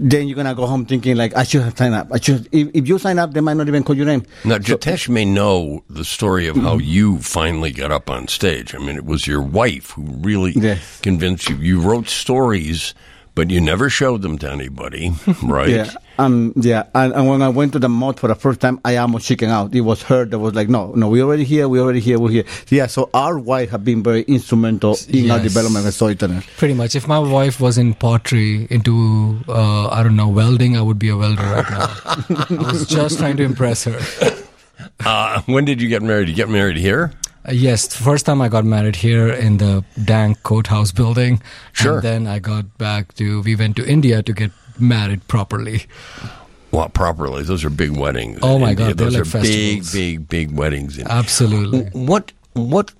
Then 0.00 0.28
you're 0.28 0.36
gonna 0.36 0.54
go 0.54 0.66
home 0.66 0.86
thinking 0.86 1.16
like 1.16 1.34
I 1.36 1.42
should 1.42 1.62
have 1.62 1.76
signed 1.76 1.94
up. 1.94 2.08
I 2.12 2.20
should. 2.20 2.48
If, 2.52 2.68
if 2.74 2.88
you 2.88 2.98
sign 2.98 3.18
up, 3.18 3.32
they 3.32 3.40
might 3.40 3.56
not 3.56 3.68
even 3.68 3.82
call 3.82 3.96
your 3.96 4.06
name. 4.06 4.24
Now, 4.44 4.58
Jitesh 4.58 5.08
may 5.08 5.24
know 5.24 5.82
the 5.90 6.04
story 6.04 6.46
of 6.46 6.56
how 6.56 6.78
you 6.78 7.18
finally 7.18 7.72
got 7.72 7.90
up 7.90 8.08
on 8.08 8.28
stage. 8.28 8.74
I 8.74 8.78
mean, 8.78 8.96
it 8.96 9.04
was 9.04 9.26
your 9.26 9.42
wife 9.42 9.90
who 9.90 10.02
really 10.20 10.52
Yes. 10.52 11.00
convinced 11.00 11.48
you. 11.48 11.56
You 11.56 11.80
wrote 11.80 12.08
stories, 12.08 12.94
but 13.38 13.50
you 13.50 13.60
never 13.60 13.88
showed 13.88 14.20
them 14.22 14.36
to 14.36 14.50
anybody, 14.50 15.12
right? 15.44 15.68
Yeah, 15.68 15.90
um, 16.18 16.52
yeah. 16.56 16.86
And, 16.92 17.12
and 17.14 17.28
when 17.28 17.40
I 17.40 17.48
went 17.48 17.72
to 17.74 17.78
the 17.78 17.88
Moth 17.88 18.18
for 18.18 18.26
the 18.26 18.34
first 18.34 18.58
time, 18.58 18.80
I 18.84 18.96
almost 18.96 19.28
chicken 19.28 19.48
out. 19.48 19.72
It 19.72 19.82
was 19.82 20.02
her 20.10 20.24
that 20.24 20.40
was 20.40 20.54
like, 20.54 20.68
"No, 20.68 20.90
no, 20.94 21.08
we 21.08 21.22
already 21.22 21.44
here. 21.44 21.68
We 21.68 21.78
already 21.78 22.00
here. 22.00 22.18
We're 22.18 22.32
here." 22.32 22.44
Yeah. 22.68 22.88
So 22.88 23.10
our 23.14 23.38
wife 23.38 23.70
have 23.70 23.84
been 23.84 24.02
very 24.02 24.22
instrumental 24.22 24.98
in 25.08 25.30
our 25.30 25.36
Yes. 25.38 25.44
development 25.44 25.86
as 25.86 25.94
storytellers. 25.94 26.42
Pretty 26.56 26.74
much. 26.74 26.96
If 26.96 27.06
my 27.06 27.20
wife 27.20 27.60
was 27.60 27.78
in 27.78 27.94
pottery, 27.94 28.66
into 28.70 29.38
uh, 29.46 29.86
I 29.86 30.02
don't 30.02 30.16
know 30.16 30.28
welding, 30.28 30.76
I 30.76 30.82
would 30.82 30.98
be 30.98 31.08
a 31.10 31.16
welder 31.16 31.44
right 31.44 31.70
now. 31.70 31.86
I 32.58 32.72
was 32.72 32.88
just 32.88 33.20
trying 33.20 33.36
to 33.36 33.44
impress 33.44 33.84
her. 33.84 34.00
Uh, 35.06 35.42
when 35.46 35.64
did 35.64 35.80
you 35.80 35.88
get 35.88 36.02
married? 36.02 36.26
Did 36.26 36.30
you 36.30 36.36
get 36.44 36.48
married 36.48 36.76
here? 36.76 37.12
Uh, 37.48 37.52
yes, 37.52 37.86
the 37.86 38.02
first 38.04 38.26
time 38.26 38.42
I 38.42 38.48
got 38.48 38.64
married 38.64 38.96
here 38.96 39.28
in 39.28 39.56
the 39.56 39.84
dank 40.04 40.42
courthouse 40.42 40.92
building. 40.92 41.40
Sure. 41.72 41.94
And 41.94 42.02
then 42.02 42.26
I 42.26 42.38
got 42.40 42.76
back 42.78 43.14
to, 43.14 43.40
we 43.42 43.56
went 43.56 43.76
to 43.76 43.88
India 43.88 44.22
to 44.22 44.32
get 44.32 44.50
married 44.78 45.26
properly. 45.28 45.86
Well, 46.70 46.88
properly, 46.90 47.42
those 47.44 47.64
are 47.64 47.70
big 47.70 47.92
weddings. 47.96 48.38
Oh 48.42 48.58
my 48.58 48.70
India. 48.70 48.88
God, 48.88 48.98
those 48.98 49.14
like 49.14 49.22
are 49.22 49.24
big, 49.24 49.32
festivals. 49.82 49.92
big, 49.92 50.28
big 50.28 50.50
weddings. 50.56 50.98
In 50.98 51.06
Absolutely. 51.08 51.84
What 51.92 52.32
what 52.52 52.92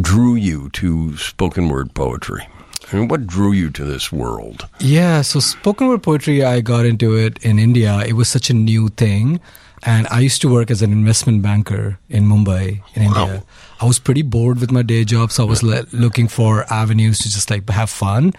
drew 0.00 0.34
you 0.34 0.70
to 0.70 1.16
spoken 1.16 1.68
word 1.68 1.94
poetry? 1.94 2.46
I 2.92 2.96
mean, 2.96 3.08
what 3.08 3.26
drew 3.26 3.52
you 3.52 3.70
to 3.70 3.84
this 3.84 4.10
world? 4.10 4.66
Yeah, 4.80 5.22
so 5.22 5.38
spoken 5.40 5.88
word 5.88 6.02
poetry, 6.02 6.42
I 6.42 6.60
got 6.60 6.86
into 6.86 7.14
it 7.16 7.38
in 7.44 7.58
India. 7.58 8.00
It 8.00 8.14
was 8.14 8.28
such 8.28 8.50
a 8.50 8.54
new 8.54 8.88
thing. 8.88 9.40
And 9.84 10.08
I 10.08 10.18
used 10.20 10.40
to 10.42 10.48
work 10.52 10.70
as 10.72 10.82
an 10.82 10.90
investment 10.90 11.40
banker 11.40 11.98
in 12.08 12.24
Mumbai, 12.24 12.80
in 12.94 13.04
Wow. 13.12 13.22
India. 13.26 13.42
I 13.80 13.84
was 13.84 13.98
pretty 13.98 14.22
bored 14.22 14.58
with 14.60 14.72
my 14.72 14.82
day 14.82 15.04
job, 15.04 15.30
so 15.30 15.44
I 15.44 15.46
was 15.48 15.62
le- 15.62 15.86
looking 15.92 16.26
for 16.28 16.64
avenues 16.72 17.18
to 17.18 17.24
just 17.30 17.50
like 17.50 17.68
have 17.70 17.90
fun. 17.90 18.32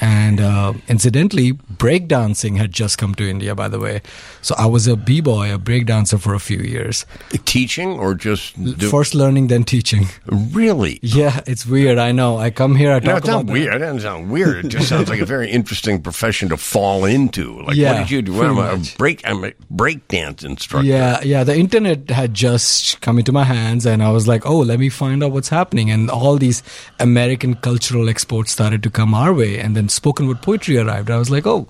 And 0.00 0.40
uh, 0.40 0.72
incidentally, 0.88 1.52
breakdancing 1.52 2.56
had 2.56 2.72
just 2.72 2.96
come 2.96 3.14
to 3.16 3.28
India, 3.28 3.54
by 3.54 3.68
the 3.68 3.78
way. 3.78 4.00
So 4.40 4.54
I 4.56 4.64
was 4.66 4.86
a 4.86 4.96
b 4.96 5.20
boy, 5.20 5.52
a 5.52 5.58
breakdancer 5.58 6.18
for 6.18 6.32
a 6.34 6.38
few 6.40 6.58
years. 6.58 7.04
Teaching 7.44 7.90
or 7.98 8.14
just 8.14 8.56
do, 8.62 8.88
First 8.88 9.14
learning, 9.14 9.48
then 9.48 9.64
teaching. 9.64 10.06
really? 10.26 10.98
Yeah, 11.02 11.40
it's 11.46 11.66
weird. 11.66 11.98
I 11.98 12.12
know. 12.12 12.38
I 12.38 12.50
come 12.50 12.76
here, 12.76 12.92
I 12.92 13.00
talk 13.00 13.04
No, 13.04 13.16
it's 13.16 13.26
not 13.26 13.34
about 13.42 13.46
that. 13.48 13.52
weird. 13.52 13.74
It 13.74 13.78
doesn't 13.78 14.00
sound 14.00 14.30
weird. 14.30 14.64
It 14.64 14.68
just 14.68 14.88
sounds 14.88 15.08
like 15.10 15.20
a 15.20 15.26
very 15.26 15.50
interesting 15.50 16.00
profession 16.00 16.48
to 16.48 16.56
fall 16.56 17.04
into. 17.04 17.58
Like, 17.58 17.76
what 17.76 17.98
did 17.98 18.10
you 18.10 18.22
do? 18.22 18.32
pretty 18.32 18.48
I'm 18.54 18.58
a 18.80 18.82
break. 18.96 19.20
I'm 19.28 19.44
a 19.44 19.52
break 19.70 20.08
dance 20.08 20.42
instructor. 20.44 20.86
Yeah, 20.86 21.20
yeah. 21.22 21.44
The 21.44 21.56
internet 21.58 22.08
had 22.08 22.32
just 22.32 23.00
come 23.02 23.18
into 23.18 23.32
my 23.32 23.44
hands, 23.44 23.84
and 23.84 24.02
I 24.02 24.10
was 24.10 24.26
like, 24.26 24.46
"Oh, 24.46 24.60
let 24.60 24.78
me 24.80 24.88
find 24.88 25.22
out 25.22 25.32
what's 25.32 25.50
happening." 25.50 25.90
And 25.90 26.08
all 26.10 26.36
these 26.38 26.62
American 26.98 27.54
cultural 27.56 28.08
exports 28.08 28.50
started 28.52 28.82
to 28.84 28.90
come 28.90 29.12
our 29.12 29.34
way, 29.34 29.58
and 29.58 29.76
then 29.76 29.89
spoken 29.90 30.28
word 30.28 30.42
poetry 30.42 30.78
arrived. 30.78 31.10
I 31.10 31.18
was 31.18 31.30
like, 31.30 31.46
"Oh, 31.46 31.66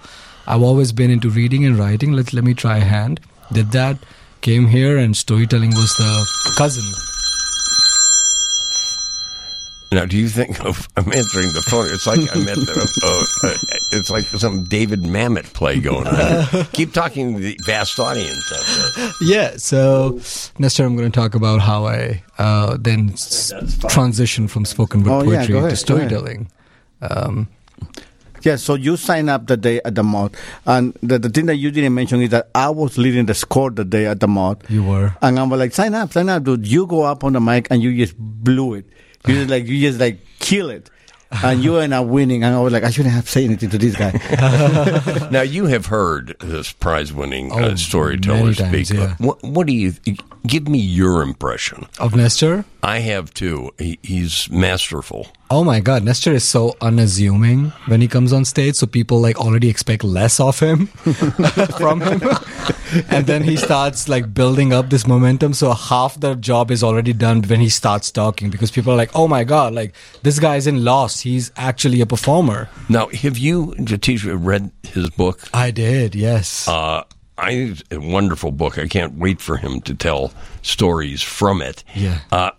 I've 0.46 0.62
always 0.62 0.92
been 0.92 1.10
into 1.10 1.28
reading 1.30 1.64
and 1.64 1.76
writing. 1.78 2.12
Let 2.12 2.32
let 2.32 2.44
me 2.44 2.54
try 2.54 2.78
a 2.78 2.84
hand." 2.84 3.20
Did 3.52 3.72
that. 3.72 3.98
Came 4.40 4.68
here, 4.68 4.96
and 4.96 5.16
storytelling 5.16 5.70
was 5.74 5.92
the 5.98 6.54
cousin. 6.56 6.84
Now, 9.92 10.04
do 10.06 10.16
you 10.16 10.28
think 10.28 10.64
of? 10.64 10.88
I'm 10.96 11.12
answering 11.12 11.48
the 11.52 11.62
phone. 11.68 11.86
It's 11.92 12.06
like 12.06 12.20
I'm 12.34 12.46
at 12.48 12.54
the. 12.54 12.90
Uh, 13.02 13.48
uh, 13.48 13.56
it's 13.92 14.08
like 14.08 14.22
some 14.24 14.62
David 14.64 15.00
Mamet 15.02 15.52
play 15.52 15.80
going 15.80 16.06
on. 16.06 16.66
Keep 16.72 16.92
talking 16.92 17.34
to 17.34 17.40
the 17.40 17.58
vast 17.66 17.98
audience 17.98 18.52
out 18.52 18.96
there. 18.96 19.10
Yeah. 19.20 19.56
So, 19.56 20.20
next 20.58 20.74
time 20.76 20.86
I'm 20.86 20.96
going 20.96 21.10
to 21.10 21.14
talk 21.20 21.34
about 21.34 21.60
how 21.60 21.86
I 21.86 22.22
uh, 22.38 22.76
then 22.78 23.10
s- 23.14 23.52
transitioned 23.52 24.50
from 24.50 24.64
spoken 24.64 25.02
word 25.02 25.10
Oh, 25.10 25.24
poetry 25.24 25.28
go 25.28 25.36
ahead, 25.38 25.46
to 25.46 25.52
go 25.52 25.58
ahead. 25.66 25.78
storytelling. 25.78 26.50
Um, 27.02 27.48
Yeah, 28.42 28.56
so 28.56 28.74
you 28.74 28.96
sign 28.96 29.28
up 29.28 29.46
the 29.46 29.56
day 29.56 29.80
at 29.84 29.94
the 29.94 30.02
Moth, 30.02 30.32
and 30.66 30.94
the, 31.02 31.18
the 31.18 31.28
thing 31.28 31.46
that 31.46 31.56
you 31.56 31.70
didn't 31.70 31.94
mention 31.94 32.22
is 32.22 32.30
that 32.30 32.48
I 32.54 32.70
was 32.70 32.96
leading 32.98 33.26
the 33.26 33.34
score 33.34 33.70
the 33.70 33.84
day 33.84 34.06
at 34.06 34.20
the 34.20 34.28
Moth. 34.28 34.70
you 34.70 34.82
were. 34.84 35.14
and 35.22 35.38
I 35.38 35.42
was 35.44 35.58
like, 35.58 35.72
sign 35.72 35.94
up, 35.94 36.12
sign 36.12 36.28
up, 36.28 36.44
dude. 36.44 36.66
You 36.66 36.86
go 36.86 37.02
up 37.02 37.24
on 37.24 37.32
the 37.34 37.40
mic 37.40 37.68
and 37.70 37.82
you 37.82 37.96
just 37.96 38.14
blew 38.18 38.74
it. 38.74 38.86
You 39.26 39.34
just 39.34 39.50
like 39.50 39.66
you 39.66 39.80
just 39.80 40.00
like 40.00 40.18
kill 40.38 40.70
it, 40.70 40.88
and 41.44 41.62
you 41.62 41.76
end 41.76 41.92
up 41.92 42.06
winning. 42.06 42.42
And 42.42 42.54
I 42.54 42.60
was 42.60 42.72
like, 42.72 42.84
I 42.84 42.90
shouldn't 42.90 43.14
have 43.14 43.28
said 43.28 43.44
anything 43.44 43.68
to 43.70 43.78
this 43.78 43.94
guy. 43.96 44.12
Now 45.30 45.42
you 45.42 45.66
have 45.66 45.86
heard 45.86 46.34
this 46.40 46.72
prize-winning 46.72 47.52
Oh, 47.52 47.58
uh, 47.58 47.76
storyteller 47.76 48.38
many 48.38 48.54
speak. 48.54 48.70
times, 48.88 48.90
yeah. 48.90 49.14
What, 49.18 49.42
what 49.44 49.66
do 49.66 49.72
you 49.74 49.92
give 50.46 50.66
me 50.68 50.78
your 50.78 51.22
impression? 51.22 51.86
Of 51.98 52.16
Nestor? 52.16 52.64
I 52.82 52.98
have 53.00 53.32
too. 53.34 53.70
He, 53.78 53.98
he's 54.02 54.50
masterful. 54.50 55.28
Oh 55.52 55.64
my 55.64 55.80
god, 55.80 56.04
Nestor 56.04 56.32
is 56.32 56.44
so 56.44 56.76
unassuming 56.80 57.72
when 57.86 58.00
he 58.00 58.06
comes 58.06 58.32
on 58.32 58.44
stage, 58.44 58.76
so 58.76 58.86
people 58.86 59.20
like 59.20 59.36
already 59.36 59.68
expect 59.68 60.04
less 60.04 60.38
of 60.38 60.60
him 60.60 60.86
from 61.76 62.00
him. 62.00 62.22
and 63.08 63.26
then 63.26 63.42
he 63.42 63.56
starts 63.56 64.08
like 64.08 64.32
building 64.32 64.72
up 64.72 64.90
this 64.90 65.08
momentum, 65.08 65.52
so 65.52 65.72
half 65.72 66.20
the 66.20 66.36
job 66.36 66.70
is 66.70 66.84
already 66.84 67.12
done 67.12 67.42
when 67.42 67.58
he 67.58 67.68
starts 67.68 68.12
talking 68.12 68.48
because 68.48 68.70
people 68.70 68.92
are 68.92 68.96
like, 68.96 69.10
"Oh 69.12 69.26
my 69.26 69.42
god, 69.42 69.74
like 69.74 69.92
this 70.22 70.38
guy 70.38 70.54
isn't 70.54 70.84
lost. 70.84 71.22
He's 71.22 71.50
actually 71.56 72.00
a 72.00 72.06
performer." 72.06 72.68
Now, 72.88 73.08
have 73.08 73.36
you, 73.36 73.74
Jatish, 73.78 74.22
read 74.24 74.70
his 74.84 75.10
book? 75.10 75.40
I 75.52 75.72
did, 75.72 76.14
yes. 76.14 76.68
Uh, 76.68 77.02
I 77.36 77.74
a 77.90 77.98
wonderful 77.98 78.52
book. 78.52 78.78
I 78.78 78.86
can't 78.86 79.14
wait 79.14 79.40
for 79.40 79.56
him 79.56 79.80
to 79.80 79.94
tell 79.94 80.32
stories 80.62 81.22
from 81.22 81.60
it. 81.60 81.82
Yeah. 81.96 82.20
Uh, 82.30 82.52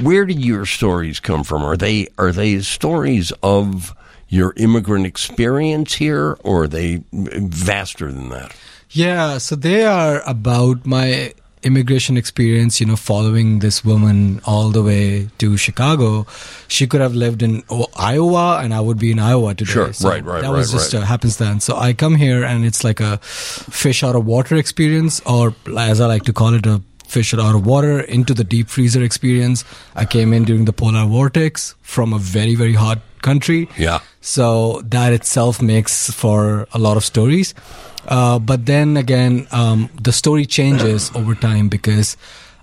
where 0.00 0.24
did 0.24 0.44
your 0.44 0.66
stories 0.66 1.20
come 1.20 1.44
from? 1.44 1.62
Are 1.62 1.76
they 1.76 2.08
are 2.18 2.32
they 2.32 2.60
stories 2.60 3.32
of 3.42 3.94
your 4.28 4.52
immigrant 4.56 5.06
experience 5.06 5.94
here, 5.94 6.36
or 6.44 6.64
are 6.64 6.68
they 6.68 7.02
vaster 7.12 8.12
than 8.12 8.28
that? 8.30 8.54
Yeah, 8.90 9.38
so 9.38 9.56
they 9.56 9.84
are 9.84 10.22
about 10.26 10.84
my 10.86 11.32
immigration 11.62 12.16
experience, 12.16 12.80
you 12.80 12.86
know, 12.86 12.96
following 12.96 13.58
this 13.58 13.84
woman 13.84 14.40
all 14.44 14.70
the 14.70 14.82
way 14.82 15.28
to 15.38 15.56
Chicago. 15.56 16.26
She 16.68 16.86
could 16.86 17.00
have 17.00 17.14
lived 17.14 17.42
in 17.42 17.64
Iowa 17.96 18.60
and 18.62 18.72
I 18.72 18.80
would 18.80 18.98
be 18.98 19.10
in 19.10 19.18
Iowa 19.18 19.54
today. 19.54 19.72
Sure, 19.72 19.92
So 19.92 20.08
right, 20.08 20.24
right, 20.24 20.42
That 20.42 20.52
was 20.52 20.72
right, 20.72 20.78
just 20.80 20.94
right. 20.94 21.02
a 21.02 21.06
happenstance. 21.06 21.64
So 21.64 21.76
I 21.76 21.92
come 21.94 22.14
here 22.14 22.44
and 22.44 22.64
it's 22.64 22.84
like 22.84 23.00
a 23.00 23.18
fish 23.18 24.02
out 24.04 24.14
of 24.14 24.24
water 24.24 24.54
experience, 24.56 25.20
or 25.26 25.54
as 25.76 26.00
I 26.00 26.06
like 26.06 26.22
to 26.24 26.32
call 26.32 26.54
it, 26.54 26.64
a 26.64 26.80
fish 27.08 27.34
out 27.34 27.54
of 27.54 27.66
water 27.66 28.00
into 28.00 28.34
the 28.34 28.44
deep 28.44 28.68
freezer 28.68 29.02
experience. 29.02 29.64
I 29.96 30.04
came 30.04 30.32
in 30.32 30.44
during 30.44 30.66
the 30.66 30.72
polar 30.72 31.06
vortex 31.06 31.74
from 31.82 32.12
a 32.12 32.18
very, 32.18 32.54
very 32.54 32.74
hot 32.74 33.00
country. 33.22 33.68
Yeah. 33.76 34.00
So 34.20 34.82
that 34.84 35.12
itself 35.12 35.60
makes 35.62 36.10
for 36.10 36.68
a 36.72 36.78
lot 36.78 36.96
of 36.96 37.04
stories. 37.04 37.54
Uh, 38.06 38.38
but 38.38 38.66
then 38.66 38.96
again, 38.96 39.46
um, 39.52 39.90
the 40.00 40.12
story 40.12 40.46
changes 40.46 41.10
over 41.14 41.34
time 41.34 41.68
because 41.68 42.16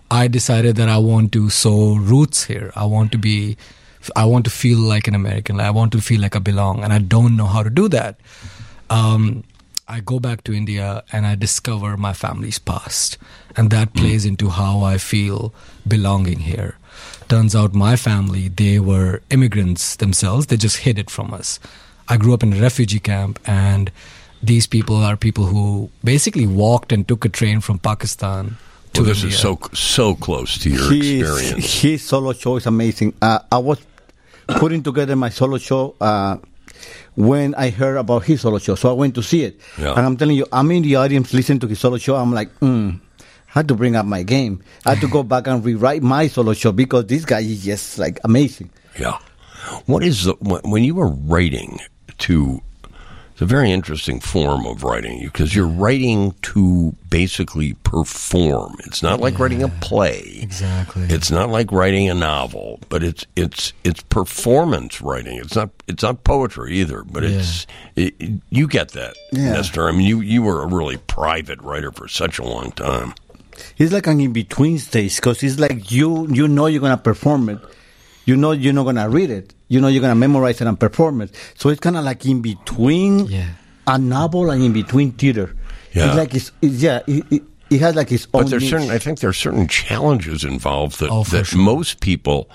I 0.10 0.28
decided 0.28 0.76
that 0.78 0.90
I 0.90 0.98
want 0.98 1.32
to 1.34 1.50
sow 1.50 1.96
roots 1.96 2.46
here. 2.46 2.72
I 2.76 2.86
want 2.86 3.12
to 3.12 3.18
be, 3.18 3.58
I 4.16 4.26
want 4.26 4.46
to 4.46 4.52
feel 4.52 4.80
like 4.80 5.08
an 5.08 5.16
American. 5.16 5.60
I 5.60 5.72
want 5.72 5.92
to 5.94 6.02
feel 6.02 6.22
like 6.22 6.36
I 6.36 6.40
belong, 6.40 6.84
and 6.84 6.94
I 6.94 7.00
don't 7.00 7.36
know 7.36 7.48
how 7.48 7.64
to 7.64 7.70
do 7.70 7.90
that. 7.90 8.20
Um, 8.90 9.44
I 9.88 10.00
go 10.00 10.20
back 10.20 10.44
to 10.46 10.54
India 10.54 11.04
and 11.12 11.28
I 11.28 11.36
discover 11.36 11.96
my 11.96 12.14
family's 12.14 12.58
past, 12.58 13.18
and 13.56 13.70
that 13.70 13.94
plays 13.94 14.26
into 14.26 14.50
how 14.50 14.82
I 14.82 14.98
feel 14.98 15.54
belonging 15.88 16.40
here. 16.40 16.78
Turns 17.30 17.56
out 17.56 17.74
my 17.76 17.96
family, 17.96 18.48
they 18.48 18.80
were 18.80 19.22
immigrants 19.30 19.96
themselves, 19.98 20.48
they 20.48 20.58
just 20.58 20.78
hid 20.78 20.98
it 20.98 21.10
from 21.12 21.34
us. 21.34 21.60
I 22.10 22.18
grew 22.18 22.34
up 22.34 22.42
in 22.42 22.54
a 22.54 22.60
refugee 22.62 23.00
camp, 23.00 23.40
and 23.46 23.92
these 24.42 24.66
people 24.66 24.98
are 24.98 25.16
people 25.16 25.46
who 25.46 25.90
basically 26.04 26.48
walked 26.48 26.92
and 26.92 27.08
took 27.08 27.24
a 27.26 27.30
train 27.30 27.62
from 27.62 27.78
Pakistan 27.78 28.58
to 28.94 29.02
Well, 29.02 29.10
this 29.10 29.22
India. 29.24 29.36
is 29.36 29.40
so 29.42 29.60
so 29.74 30.16
close 30.16 30.58
to 30.60 30.70
your 30.70 30.92
his, 30.92 31.22
experience. 31.22 31.82
his 31.82 32.04
solo 32.04 32.34
show 32.34 32.58
is 32.58 32.66
amazing. 32.66 33.14
Uh, 33.22 33.40
I 33.52 33.58
was 33.60 33.80
putting 34.48 34.82
together 34.82 35.16
my 35.16 35.30
solo 35.30 35.58
show 35.58 35.96
uh, 36.02 36.38
when 37.16 37.56
I 37.56 37.70
heard 37.70 37.98
about 37.98 38.24
his 38.26 38.42
solo 38.42 38.60
show, 38.60 38.76
so 38.76 38.90
I 38.90 38.94
went 38.94 39.16
to 39.16 39.24
see 39.24 39.44
it. 39.44 39.60
Yeah. 39.78 39.94
And 39.94 40.06
I'm 40.06 40.18
telling 40.18 40.36
you, 40.36 40.46
I'm 40.52 40.70
in 40.72 40.84
the 40.84 40.96
audience 40.96 41.34
listening 41.34 41.60
to 41.60 41.68
his 41.68 41.80
solo 41.80 41.98
show. 41.98 42.16
I'm 42.16 42.34
like, 42.34 42.54
mm, 42.60 43.00
I 43.20 43.24
had 43.60 43.68
to 43.70 43.76
bring 43.76 43.96
up 43.96 44.06
my 44.06 44.24
game. 44.24 44.64
I 44.86 44.96
had 44.96 45.02
to 45.02 45.08
go 45.08 45.24
back 45.24 45.48
and 45.48 45.64
rewrite 45.64 46.04
my 46.04 46.28
solo 46.28 46.54
show 46.54 46.72
because 46.72 47.06
this 47.08 47.26
guy 47.26 47.40
is 47.40 47.64
just 47.64 47.98
like 47.98 48.20
amazing. 48.24 48.70
Yeah. 49.00 49.18
What 49.86 50.04
is 50.04 50.26
the 50.26 50.34
when 50.40 50.62
when 50.64 50.84
you 50.84 50.96
were 50.96 51.10
writing 51.10 51.80
to? 52.20 52.62
It's 53.36 53.42
a 53.42 53.46
very 53.46 53.70
interesting 53.70 54.22
form 54.22 54.66
of 54.66 54.84
writing 54.84 55.22
because 55.26 55.54
you're 55.54 55.68
writing 55.68 56.34
to 56.44 56.96
basically 57.10 57.74
perform. 57.84 58.78
It's 58.86 59.04
not 59.04 59.20
like 59.20 59.40
writing 59.40 59.62
a 59.62 59.68
play. 59.68 60.40
Exactly. 60.42 61.04
It's 61.10 61.30
not 61.30 61.50
like 61.50 61.70
writing 61.74 62.08
a 62.10 62.14
novel, 62.14 62.80
but 62.88 63.04
it's 63.04 63.26
it's 63.36 63.74
it's 63.84 64.02
performance 64.04 65.02
writing. 65.02 65.38
It's 65.38 65.54
not 65.54 65.70
it's 65.86 66.02
not 66.02 66.24
poetry 66.24 66.76
either, 66.78 67.04
but 67.04 67.26
it's 67.26 67.68
it, 67.98 68.16
it- 68.22 68.42
you 68.52 68.70
get 68.70 68.92
that, 68.94 69.18
Yeah. 69.34 69.52
Nestor. 69.52 69.90
I 69.90 69.92
mean, 69.92 70.08
you 70.08 70.22
you 70.22 70.42
were 70.42 70.62
a 70.64 70.68
really 70.68 70.96
private 70.96 71.60
writer 71.62 71.92
for 71.92 72.08
such 72.08 72.40
a 72.40 72.44
long 72.44 72.72
time. 72.72 73.16
He's 73.76 73.92
like 73.92 74.08
an 74.08 74.22
in 74.22 74.32
between 74.32 74.80
stage 74.80 75.18
because 75.18 75.44
it's 75.44 75.60
like 75.60 75.92
you 75.92 76.26
you 76.32 76.48
know 76.48 76.68
you're 76.68 76.80
gonna 76.80 76.96
perform 76.96 77.50
it, 77.50 77.60
you 78.26 78.36
know 78.36 78.52
you're 78.52 78.74
not 78.74 78.84
gonna 78.84 79.08
read 79.10 79.30
it, 79.30 79.54
you 79.68 79.80
know 79.82 79.88
you're 79.88 80.02
gonna 80.02 80.16
memorize 80.16 80.60
it 80.62 80.68
and 80.68 80.80
perform 80.80 81.22
it. 81.22 81.32
So 81.58 81.70
it's 81.70 81.80
kind 81.80 81.98
of 81.98 82.04
like 82.04 82.26
in 82.26 82.42
between 82.42 83.26
Yeah. 83.28 83.50
a 83.88 83.98
novel 83.98 84.50
and 84.52 84.62
in 84.64 84.74
between 84.74 85.12
theater. 85.14 85.56
Yeah. 85.94 86.08
It's 86.08 86.16
like 86.18 86.36
it's, 86.36 86.52
it's 86.62 86.82
yeah. 86.82 87.00
It, 87.08 87.24
it, 87.32 87.44
it 87.70 87.80
has 87.82 87.96
like 87.96 88.12
its 88.12 88.28
own. 88.34 88.44
But 88.44 88.50
there's 88.52 88.62
niche. 88.64 88.70
certain, 88.72 88.92
I 88.92 89.00
think 89.00 89.20
there's 89.20 89.38
certain 89.38 89.68
challenges 89.68 90.44
involved 90.44 91.00
that, 91.00 91.10
Oh, 91.10 91.24
that 91.26 91.48
sure. 91.48 91.60
most 91.60 92.00
people, 92.00 92.48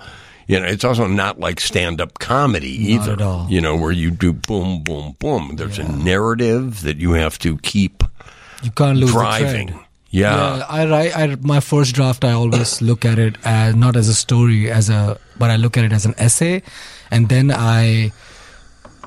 you 0.47 0.61
know, 0.61 0.67
it's 0.67 0.85
also 0.85 1.07
not 1.09 1.41
like 1.41 1.59
stand 1.61 2.01
up 2.01 2.19
comedy 2.21 2.79
Not 2.79 3.03
either. 3.03 3.13
at 3.15 3.21
all. 3.23 3.47
You 3.51 3.61
know, 3.61 3.77
where 3.77 3.91
you 3.91 4.11
do 4.13 4.33
boom, 4.33 4.85
boom, 4.85 5.17
boom. 5.19 5.57
There's 5.57 5.79
a 5.81 5.85
narrative 5.91 6.83
that 6.83 6.99
you 6.99 7.13
have 7.13 7.39
to 7.41 7.57
keep 7.59 8.05
you 8.63 8.71
can't 8.71 8.99
lose 8.99 9.11
the 9.13 9.19
driving. 9.19 9.81
Thread. 10.11 10.23
Yeah. 10.23 10.67
I 10.69 10.87
write. 10.87 11.17
I, 11.17 11.37
my 11.41 11.61
first 11.61 11.95
draft, 11.95 12.25
I 12.25 12.33
always 12.33 12.83
look 12.83 13.05
at 13.05 13.19
it 13.19 13.37
as 13.45 13.75
not 13.75 13.97
as 13.97 14.09
a 14.09 14.15
story, 14.15 14.71
as 14.71 14.91
a, 14.91 15.19
but 15.39 15.51
I 15.51 15.57
look 15.57 15.77
at 15.77 15.85
it 15.85 15.93
as 15.93 16.05
an 16.05 16.15
essay, 16.19 16.63
and 17.11 17.29
then 17.29 17.51
I 17.51 18.13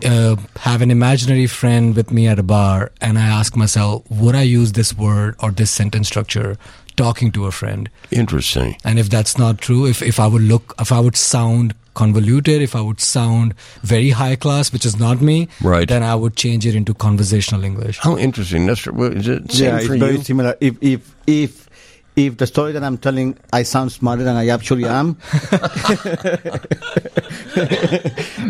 uh, 0.05 0.35
have 0.57 0.81
an 0.81 0.91
imaginary 0.91 1.47
friend 1.47 1.95
with 1.95 2.11
me 2.11 2.27
at 2.27 2.39
a 2.39 2.43
bar, 2.43 2.91
and 3.01 3.17
I 3.17 3.27
ask 3.27 3.55
myself, 3.55 4.03
would 4.09 4.35
I 4.35 4.41
use 4.41 4.73
this 4.73 4.97
word 4.97 5.35
or 5.39 5.51
this 5.51 5.71
sentence 5.71 6.07
structure 6.07 6.57
talking 6.95 7.31
to 7.31 7.45
a 7.45 7.51
friend? 7.51 7.89
Interesting. 8.11 8.77
And 8.83 8.99
if 8.99 9.09
that's 9.09 9.37
not 9.37 9.59
true, 9.59 9.85
if 9.85 10.01
if 10.01 10.19
I 10.19 10.27
would 10.27 10.43
look, 10.43 10.75
if 10.79 10.91
I 10.91 10.99
would 10.99 11.15
sound 11.17 11.73
convoluted, 11.93 12.61
if 12.61 12.75
I 12.75 12.81
would 12.81 12.99
sound 12.99 13.53
very 13.81 14.09
high 14.09 14.35
class, 14.35 14.71
which 14.73 14.85
is 14.85 14.97
not 14.99 15.21
me, 15.21 15.47
Right. 15.61 15.87
then 15.87 16.03
I 16.03 16.15
would 16.15 16.35
change 16.35 16.65
it 16.65 16.75
into 16.75 16.93
conversational 16.93 17.63
English. 17.63 17.97
How 17.99 18.17
interesting, 18.17 18.65
That's, 18.65 18.85
Is 18.87 19.27
it 19.27 19.51
same 19.51 19.65
yeah, 19.65 19.77
it's 19.77 19.87
for 19.87 19.97
very 19.97 20.17
you? 20.17 20.23
similar. 20.23 20.55
If 20.59 20.75
if 20.81 21.15
if 21.27 21.69
if 22.15 22.37
the 22.37 22.45
story 22.45 22.71
that 22.73 22.83
I'm 22.83 22.97
telling, 22.99 23.37
I 23.51 23.63
sound 23.63 23.91
smarter 23.91 24.23
than 24.23 24.35
I 24.35 24.49
actually 24.49 24.85
am, 24.85 25.17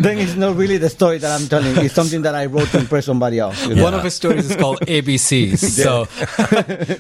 then 0.04 0.18
it's 0.20 0.36
not 0.36 0.56
really 0.58 0.78
the 0.78 0.90
story 0.90 1.18
that 1.20 1.32
I'm 1.40 1.48
telling. 1.48 1.78
It's 1.86 1.94
something 1.94 2.24
that 2.24 2.36
I 2.36 2.46
wrote 2.48 2.68
to 2.70 2.80
impress 2.80 3.06
somebody 3.06 3.40
else. 3.40 3.66
you 3.68 3.76
know? 3.76 3.84
One 3.84 3.94
of 3.94 4.04
his 4.04 4.16
stories 4.16 4.50
is 4.52 4.58
called 4.58 4.80
ABCs. 4.88 5.60
So 5.60 6.08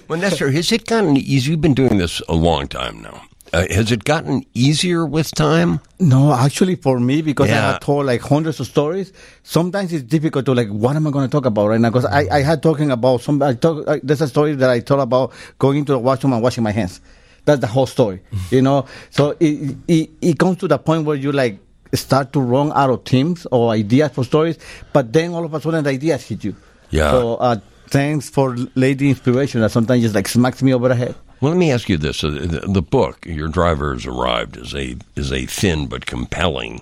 Well, 0.07 0.19
Nestor, 0.19 0.51
has 0.51 0.71
it 0.71 0.85
gotten 0.85 1.17
easy? 1.17 1.51
You've 1.51 1.61
been 1.61 1.73
doing 1.73 1.97
this 1.97 2.21
a 2.29 2.33
long 2.33 2.67
time 2.67 3.01
now. 3.01 3.23
Uh, 3.53 3.67
has 3.69 3.91
it 3.91 4.03
gotten 4.03 4.43
easier 4.55 5.05
with 5.05 5.29
time? 5.35 5.79
No, 5.99 6.33
actually, 6.33 6.75
for 6.75 6.99
me, 6.99 7.21
because 7.21 7.51
I 7.51 7.53
have 7.53 7.81
told 7.81 8.07
like 8.07 8.19
hundreds 8.19 8.59
of 8.59 8.65
stories, 8.65 9.13
sometimes 9.43 9.93
it's 9.93 10.03
difficult 10.03 10.45
to 10.45 10.55
like, 10.55 10.69
what 10.69 10.95
am 10.95 11.05
I 11.05 11.11
going 11.11 11.29
to 11.29 11.31
talk 11.31 11.45
about 11.45 11.67
right 11.67 11.79
now? 11.79 11.91
Because 11.91 12.05
I, 12.05 12.25
I 12.31 12.41
had 12.41 12.63
talking 12.63 12.89
about 12.89 13.21
some. 13.21 13.43
I 13.43 13.53
talk, 13.53 13.87
I, 13.87 13.99
there's 14.01 14.21
a 14.21 14.27
story 14.27 14.55
that 14.55 14.69
I 14.71 14.79
told 14.79 15.01
about 15.01 15.33
going 15.59 15.77
into 15.77 15.91
the 15.91 15.99
washroom 15.99 16.33
and 16.33 16.41
washing 16.41 16.63
my 16.63 16.71
hands. 16.71 16.99
That's 17.45 17.61
the 17.61 17.67
whole 17.67 17.85
story, 17.85 18.21
you 18.49 18.61
know. 18.61 18.87
So 19.11 19.37
it, 19.39 19.75
it 19.87 20.09
it 20.21 20.39
comes 20.39 20.57
to 20.59 20.67
the 20.67 20.79
point 20.79 21.05
where 21.05 21.15
you 21.15 21.31
like 21.31 21.59
start 21.93 22.33
to 22.33 22.39
run 22.39 22.71
out 22.73 22.89
of 22.89 23.05
themes 23.05 23.45
or 23.51 23.71
ideas 23.71 24.11
for 24.13 24.23
stories, 24.23 24.57
but 24.93 25.13
then 25.13 25.31
all 25.33 25.45
of 25.45 25.53
a 25.53 25.61
sudden 25.61 25.83
the 25.83 25.91
ideas 25.91 26.27
hit 26.27 26.43
you. 26.43 26.55
Yeah. 26.89 27.11
So 27.11 27.35
uh, 27.35 27.57
thanks 27.89 28.29
for 28.29 28.55
lady 28.73 29.09
inspiration 29.09 29.61
that 29.61 29.69
sometimes 29.69 30.01
just 30.01 30.15
like 30.15 30.27
smacks 30.27 30.63
me 30.63 30.73
over 30.73 30.87
the 30.87 30.95
head. 30.95 31.15
Well, 31.43 31.51
let 31.51 31.57
me 31.59 31.71
ask 31.73 31.89
you 31.89 31.97
this: 31.97 32.23
uh, 32.23 32.29
the, 32.65 32.81
book, 32.81 33.25
"Your 33.25 33.49
Driver 33.49 33.91
Has 33.91 34.05
Arrived," 34.05 34.55
is 34.55 34.73
a 34.73 34.95
is 35.17 35.29
a 35.29 35.45
thin 35.45 35.87
but 35.87 36.05
compelling 36.05 36.81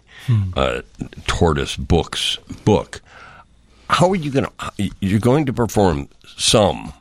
uh, 0.56 0.84
tortoise 1.26 1.76
books 1.76 2.38
book. 2.64 3.02
How 3.90 4.12
are 4.12 4.16
you 4.16 4.30
going 4.30 4.46
to? 4.46 4.90
You're 5.00 5.20
going 5.20 5.48
to 5.48 5.54
perform 5.54 6.10
some 6.38 6.94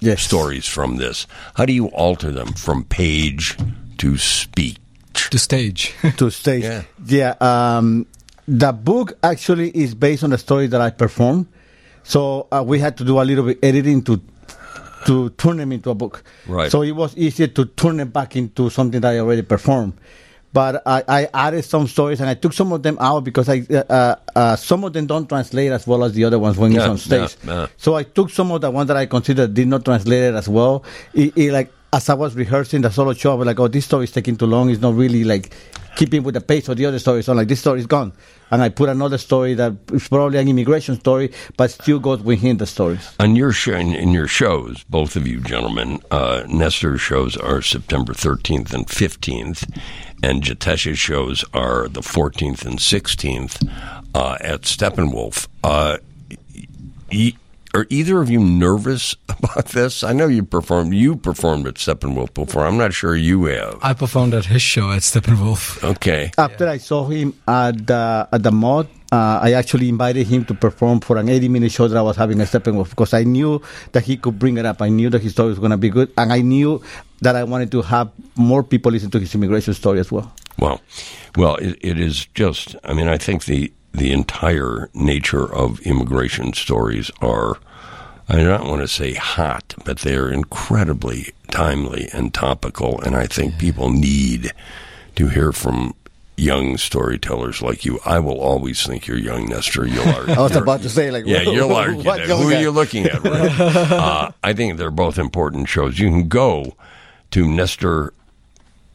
Yes. 0.00 0.20
stories 0.20 0.66
from 0.66 0.96
this. 0.96 1.28
How 1.54 1.64
do 1.64 1.72
you 1.72 1.86
alter 1.90 2.32
them 2.32 2.54
from 2.54 2.82
page 2.82 3.56
to 3.98 4.18
speech? 4.18 4.78
to 5.14 5.38
stage. 5.38 5.94
to 6.16 6.28
stage. 6.28 6.64
Yeah. 6.64 6.82
Yeah. 7.06 7.34
um, 7.78 8.04
the 8.48 8.72
book 8.72 9.12
actually 9.22 9.70
is 9.76 9.94
based 9.94 10.24
on 10.24 10.30
the 10.30 10.38
story 10.38 10.66
that 10.66 10.80
I 10.80 10.90
performed. 10.90 11.46
So 12.02 12.48
uh, 12.50 12.64
we 12.66 12.80
had 12.80 12.96
to 12.96 13.04
do 13.04 13.20
a 13.20 13.22
little 13.22 13.44
bit 13.44 13.58
editing 13.62 14.02
to 14.06 14.20
to 15.06 15.30
turn 15.30 15.56
them 15.58 15.72
into 15.72 15.90
a 15.90 15.94
book. 15.94 16.22
Right. 16.46 16.70
So 16.70 16.82
it 16.82 16.92
was 16.92 17.16
easier 17.16 17.46
to 17.48 17.64
turn 17.64 17.96
them 17.98 18.10
back 18.10 18.36
into 18.36 18.70
something 18.70 19.00
that 19.00 19.12
I 19.14 19.18
already 19.18 19.42
performed. 19.42 19.94
But 20.52 20.82
I, 20.84 21.04
I 21.06 21.28
added 21.32 21.64
some 21.64 21.86
stories 21.86 22.20
and 22.20 22.28
I 22.28 22.34
took 22.34 22.52
some 22.52 22.72
of 22.72 22.82
them 22.82 22.96
out 23.00 23.22
because 23.22 23.48
I 23.48 23.64
uh, 23.70 24.16
uh, 24.34 24.56
some 24.56 24.82
of 24.82 24.92
them 24.92 25.06
don't 25.06 25.28
translate 25.28 25.70
as 25.70 25.86
well 25.86 26.02
as 26.02 26.12
the 26.12 26.24
other 26.24 26.40
ones 26.40 26.56
when 26.56 26.72
Yeah, 26.72 26.80
it's 26.80 26.88
on 26.88 26.98
stage. 26.98 27.36
yeah, 27.44 27.52
yeah. 27.54 27.66
So 27.76 27.94
I 27.94 28.02
took 28.02 28.30
some 28.30 28.50
of 28.50 28.60
the 28.60 28.68
ones 28.70 28.88
that 28.88 28.96
I 28.96 29.06
considered 29.06 29.54
did 29.54 29.68
not 29.68 29.84
translate 29.84 30.22
it 30.24 30.34
as 30.34 30.48
well. 30.48 30.82
It, 31.14 31.36
it, 31.36 31.52
like 31.52 31.72
as 31.92 32.08
I 32.08 32.14
was 32.14 32.34
rehearsing 32.34 32.80
the 32.82 32.90
solo 32.90 33.12
show, 33.12 33.30
I 33.32 33.34
was 33.34 33.46
like, 33.46 33.60
"Oh, 33.60 33.68
this 33.68 33.84
story 33.84 34.04
is 34.04 34.10
taking 34.12 34.36
too 34.36 34.46
long. 34.46 34.70
It's 34.70 34.80
not 34.80 34.94
really 34.96 35.22
like 35.22 35.54
keeping 35.96 36.22
with 36.22 36.34
the 36.34 36.40
pace 36.40 36.68
of 36.68 36.76
the 36.76 36.86
other 36.86 36.98
stories." 36.98 37.26
So 37.26 37.32
I'm 37.32 37.38
like, 37.38 37.48
"This 37.48 37.60
story 37.60 37.80
is 37.80 37.86
gone," 37.86 38.12
and 38.50 38.62
I 38.62 38.68
put 38.68 38.88
another 38.88 39.18
story 39.18 39.54
that 39.54 39.74
is 39.92 40.08
probably 40.08 40.38
an 40.38 40.48
immigration 40.48 40.98
story, 40.98 41.32
but 41.56 41.70
still 41.70 41.98
goes 41.98 42.20
within 42.20 42.56
the 42.58 42.66
stories. 42.66 43.10
On 43.18 43.36
your 43.36 43.52
show, 43.52 43.74
in, 43.74 44.10
your 44.10 44.26
shows, 44.26 44.84
both 44.88 45.16
of 45.16 45.26
you 45.26 45.40
gentlemen, 45.40 46.00
uh, 46.10 46.44
Nestor's 46.48 47.00
shows 47.00 47.36
are 47.36 47.62
September 47.62 48.12
13th 48.12 48.72
and 48.72 48.86
15th, 48.86 49.68
and 50.22 50.42
Jitesh's 50.42 50.98
shows 50.98 51.44
are 51.54 51.88
the 51.88 52.02
14th 52.02 52.64
and 52.64 52.78
16th 52.78 53.68
uh, 54.14 54.36
at 54.40 54.62
Steppenwolf. 54.62 55.48
Uh, 55.62 55.98
e- 57.10 57.36
are 57.74 57.86
either 57.88 58.20
of 58.20 58.30
you 58.30 58.40
nervous 58.40 59.14
about 59.28 59.66
this? 59.66 60.02
I 60.02 60.12
know 60.12 60.26
you 60.26 60.44
performed. 60.44 60.94
You 60.94 61.16
performed 61.16 61.66
at 61.66 61.74
Steppenwolf 61.74 62.34
before. 62.34 62.66
I'm 62.66 62.76
not 62.76 62.92
sure 62.92 63.14
you 63.14 63.44
have. 63.46 63.78
I 63.82 63.94
performed 63.94 64.34
at 64.34 64.46
his 64.46 64.62
show 64.62 64.90
at 64.90 65.02
Steppenwolf. 65.02 65.82
Okay. 65.82 66.30
After 66.38 66.68
I 66.68 66.78
saw 66.78 67.06
him 67.06 67.34
at 67.46 67.86
the 67.86 68.28
at 68.32 68.42
the 68.42 68.50
Moth, 68.52 68.88
uh, 69.12 69.40
I 69.42 69.52
actually 69.52 69.88
invited 69.88 70.26
him 70.26 70.44
to 70.46 70.54
perform 70.54 71.00
for 71.00 71.16
an 71.16 71.28
80 71.28 71.48
minute 71.48 71.72
show 71.72 71.88
that 71.88 71.96
I 71.96 72.02
was 72.02 72.16
having 72.16 72.40
at 72.40 72.48
Steppenwolf 72.48 72.90
because 72.90 73.14
I 73.14 73.24
knew 73.24 73.60
that 73.92 74.04
he 74.04 74.16
could 74.16 74.38
bring 74.38 74.56
it 74.56 74.66
up. 74.66 74.82
I 74.82 74.88
knew 74.88 75.10
that 75.10 75.22
his 75.22 75.32
story 75.32 75.50
was 75.50 75.58
going 75.58 75.72
to 75.72 75.76
be 75.76 75.90
good, 75.90 76.12
and 76.16 76.32
I 76.32 76.40
knew 76.40 76.82
that 77.22 77.36
I 77.36 77.44
wanted 77.44 77.70
to 77.72 77.82
have 77.82 78.10
more 78.36 78.62
people 78.62 78.92
listen 78.92 79.10
to 79.10 79.20
his 79.20 79.34
immigration 79.34 79.74
story 79.74 80.00
as 80.00 80.10
well. 80.10 80.32
Well, 80.58 80.80
well, 81.36 81.56
it, 81.56 81.78
it 81.80 81.98
is 81.98 82.26
just. 82.34 82.76
I 82.84 82.94
mean, 82.94 83.08
I 83.08 83.18
think 83.18 83.44
the 83.44 83.72
the 83.92 84.12
entire 84.12 84.88
nature 84.94 85.52
of 85.52 85.80
immigration 85.80 86.52
stories 86.52 87.10
are. 87.20 87.58
I 88.28 88.36
don't 88.36 88.68
want 88.68 88.80
to 88.82 88.86
say 88.86 89.14
hot, 89.14 89.74
but 89.84 89.98
they're 90.00 90.30
incredibly 90.30 91.34
timely 91.50 92.08
and 92.12 92.32
topical, 92.32 93.00
and 93.00 93.16
I 93.16 93.26
think 93.26 93.58
people 93.58 93.90
need 93.90 94.52
to 95.16 95.26
hear 95.26 95.50
from 95.50 95.94
young 96.40 96.78
storytellers 96.78 97.60
like 97.60 97.84
you. 97.84 98.00
I 98.04 98.18
will 98.18 98.40
always 98.40 98.84
think 98.84 99.06
you're 99.06 99.18
young, 99.18 99.48
Nestor. 99.48 99.86
You'll 99.86 100.08
I 100.30 100.38
was 100.40 100.56
about 100.56 100.82
to 100.82 100.88
say, 100.88 101.10
like, 101.10 101.26
yeah, 101.26 101.42
you'll 101.42 101.72
argue 101.72 102.02
what 102.02 102.18
that. 102.18 102.28
Who 102.28 102.50
are 102.50 102.60
you 102.60 102.70
looking 102.70 103.06
at? 103.06 103.22
Right? 103.22 103.60
uh, 103.60 104.30
I 104.42 104.52
think 104.54 104.78
they're 104.78 104.90
both 104.90 105.18
important 105.18 105.68
shows. 105.68 105.98
You 105.98 106.08
can 106.08 106.28
go 106.28 106.76
to 107.32 107.48
Nestor 107.48 108.12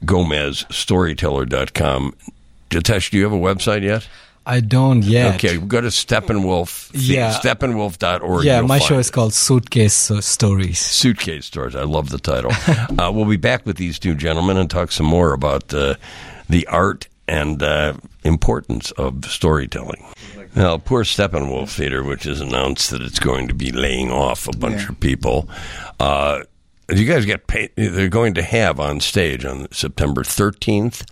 Gomez 0.03 0.65
Storyteller.com. 0.69 2.15
Jitesh, 2.69 3.11
do 3.11 3.17
you 3.17 3.23
have 3.23 3.33
a 3.33 3.37
website 3.37 3.83
yet? 3.83 4.07
I 4.45 4.59
don't 4.59 5.03
yet. 5.03 5.35
Okay, 5.35 5.57
go 5.57 5.81
to 5.81 5.87
Steppenwolf. 5.87 6.91
Yeah. 6.93 7.33
Steppenwolf.org. 7.33 8.45
Yeah, 8.45 8.59
You'll 8.59 8.67
my 8.67 8.79
show 8.79 8.97
it. 8.97 8.99
is 8.99 9.09
called 9.11 9.33
Suitcase 9.33 10.11
Stories. 10.21 10.79
Suitcase 10.79 11.45
Stories. 11.45 11.75
I 11.75 11.83
love 11.83 12.09
the 12.09 12.19
title. 12.19 12.51
uh, 12.99 13.11
we'll 13.11 13.25
be 13.25 13.37
back 13.37 13.65
with 13.65 13.77
these 13.77 13.97
two 13.99 14.13
gentlemen 14.15 14.57
and 14.57 14.69
talk 14.69 14.91
some 14.91 15.07
more 15.07 15.33
about 15.33 15.73
uh, 15.73 15.95
the 16.47 16.67
art 16.67 17.07
and 17.27 17.63
uh, 17.63 17.93
importance 18.23 18.91
of 18.91 19.25
storytelling. 19.25 20.05
Now, 20.55 20.77
poor 20.77 21.03
Steppenwolf 21.03 21.69
Theater, 21.75 22.03
which 22.03 22.23
has 22.25 22.39
announced 22.39 22.91
that 22.91 23.01
it's 23.01 23.19
going 23.19 23.47
to 23.47 23.53
be 23.53 23.71
laying 23.71 24.11
off 24.11 24.47
a 24.47 24.55
bunch 24.55 24.83
Yeah. 24.83 24.89
of 24.89 24.99
people. 24.99 25.49
Uh, 25.99 26.43
you 26.93 27.05
guys 27.05 27.25
get 27.25 27.47
paid. 27.47 27.71
They're 27.75 28.09
going 28.09 28.35
to 28.35 28.43
have 28.43 28.79
on 28.79 28.99
stage 28.99 29.43
on 29.43 29.67
September 29.71 30.21
13th 30.23 31.03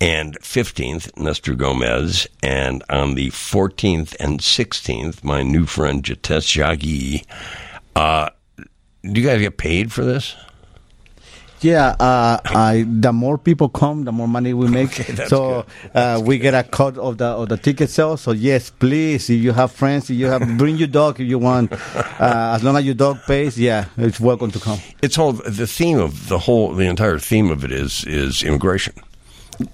and 0.00 0.38
15th, 0.40 1.16
Nestor 1.16 1.54
Gomez, 1.54 2.26
and 2.42 2.82
on 2.88 3.14
the 3.14 3.30
14th 3.30 4.16
and 4.18 4.40
16th, 4.40 5.22
my 5.22 5.42
new 5.42 5.66
friend 5.66 6.02
Jitesh 6.02 6.56
Jaggi. 6.56 7.24
Uh, 7.94 8.30
do 9.02 9.20
you 9.20 9.26
guys 9.26 9.40
get 9.40 9.58
paid 9.58 9.92
for 9.92 10.04
this? 10.04 10.36
Yeah, 11.60 11.88
uh, 12.00 12.40
I, 12.42 12.86
the 12.88 13.12
more 13.12 13.36
people 13.36 13.68
come, 13.68 14.04
the 14.04 14.12
more 14.12 14.26
money 14.26 14.54
we 14.54 14.68
make. 14.68 14.92
that's 14.96 15.28
so 15.28 15.66
uh, 15.94 16.20
we 16.24 16.38
get 16.38 16.54
a 16.54 16.62
cut 16.62 16.96
of 16.96 17.18
the 17.18 17.26
of 17.26 17.50
the 17.50 17.58
ticket 17.58 17.90
sales. 17.90 18.22
So 18.22 18.32
yes, 18.32 18.70
please, 18.70 19.28
if 19.28 19.42
you 19.42 19.52
have 19.52 19.70
friends, 19.70 20.08
if 20.08 20.16
you 20.16 20.26
have, 20.26 20.56
bring 20.56 20.76
your 20.78 20.88
dog 20.88 21.20
if 21.20 21.28
you 21.28 21.38
want. 21.38 21.72
Uh, 22.20 22.52
as 22.54 22.62
long 22.62 22.76
as 22.76 22.84
your 22.84 22.94
dog 22.94 23.18
pays, 23.26 23.58
yeah, 23.58 23.86
it's 23.96 24.20
welcome 24.20 24.50
to 24.50 24.60
come. 24.60 24.78
It's 25.00 25.16
all 25.16 25.32
the 25.32 25.66
theme 25.66 25.98
of 25.98 26.28
the 26.28 26.38
whole, 26.38 26.74
the 26.74 26.86
entire 26.86 27.18
theme 27.18 27.50
of 27.50 27.64
it 27.64 27.72
is 27.72 28.04
is 28.04 28.42
immigration, 28.42 28.92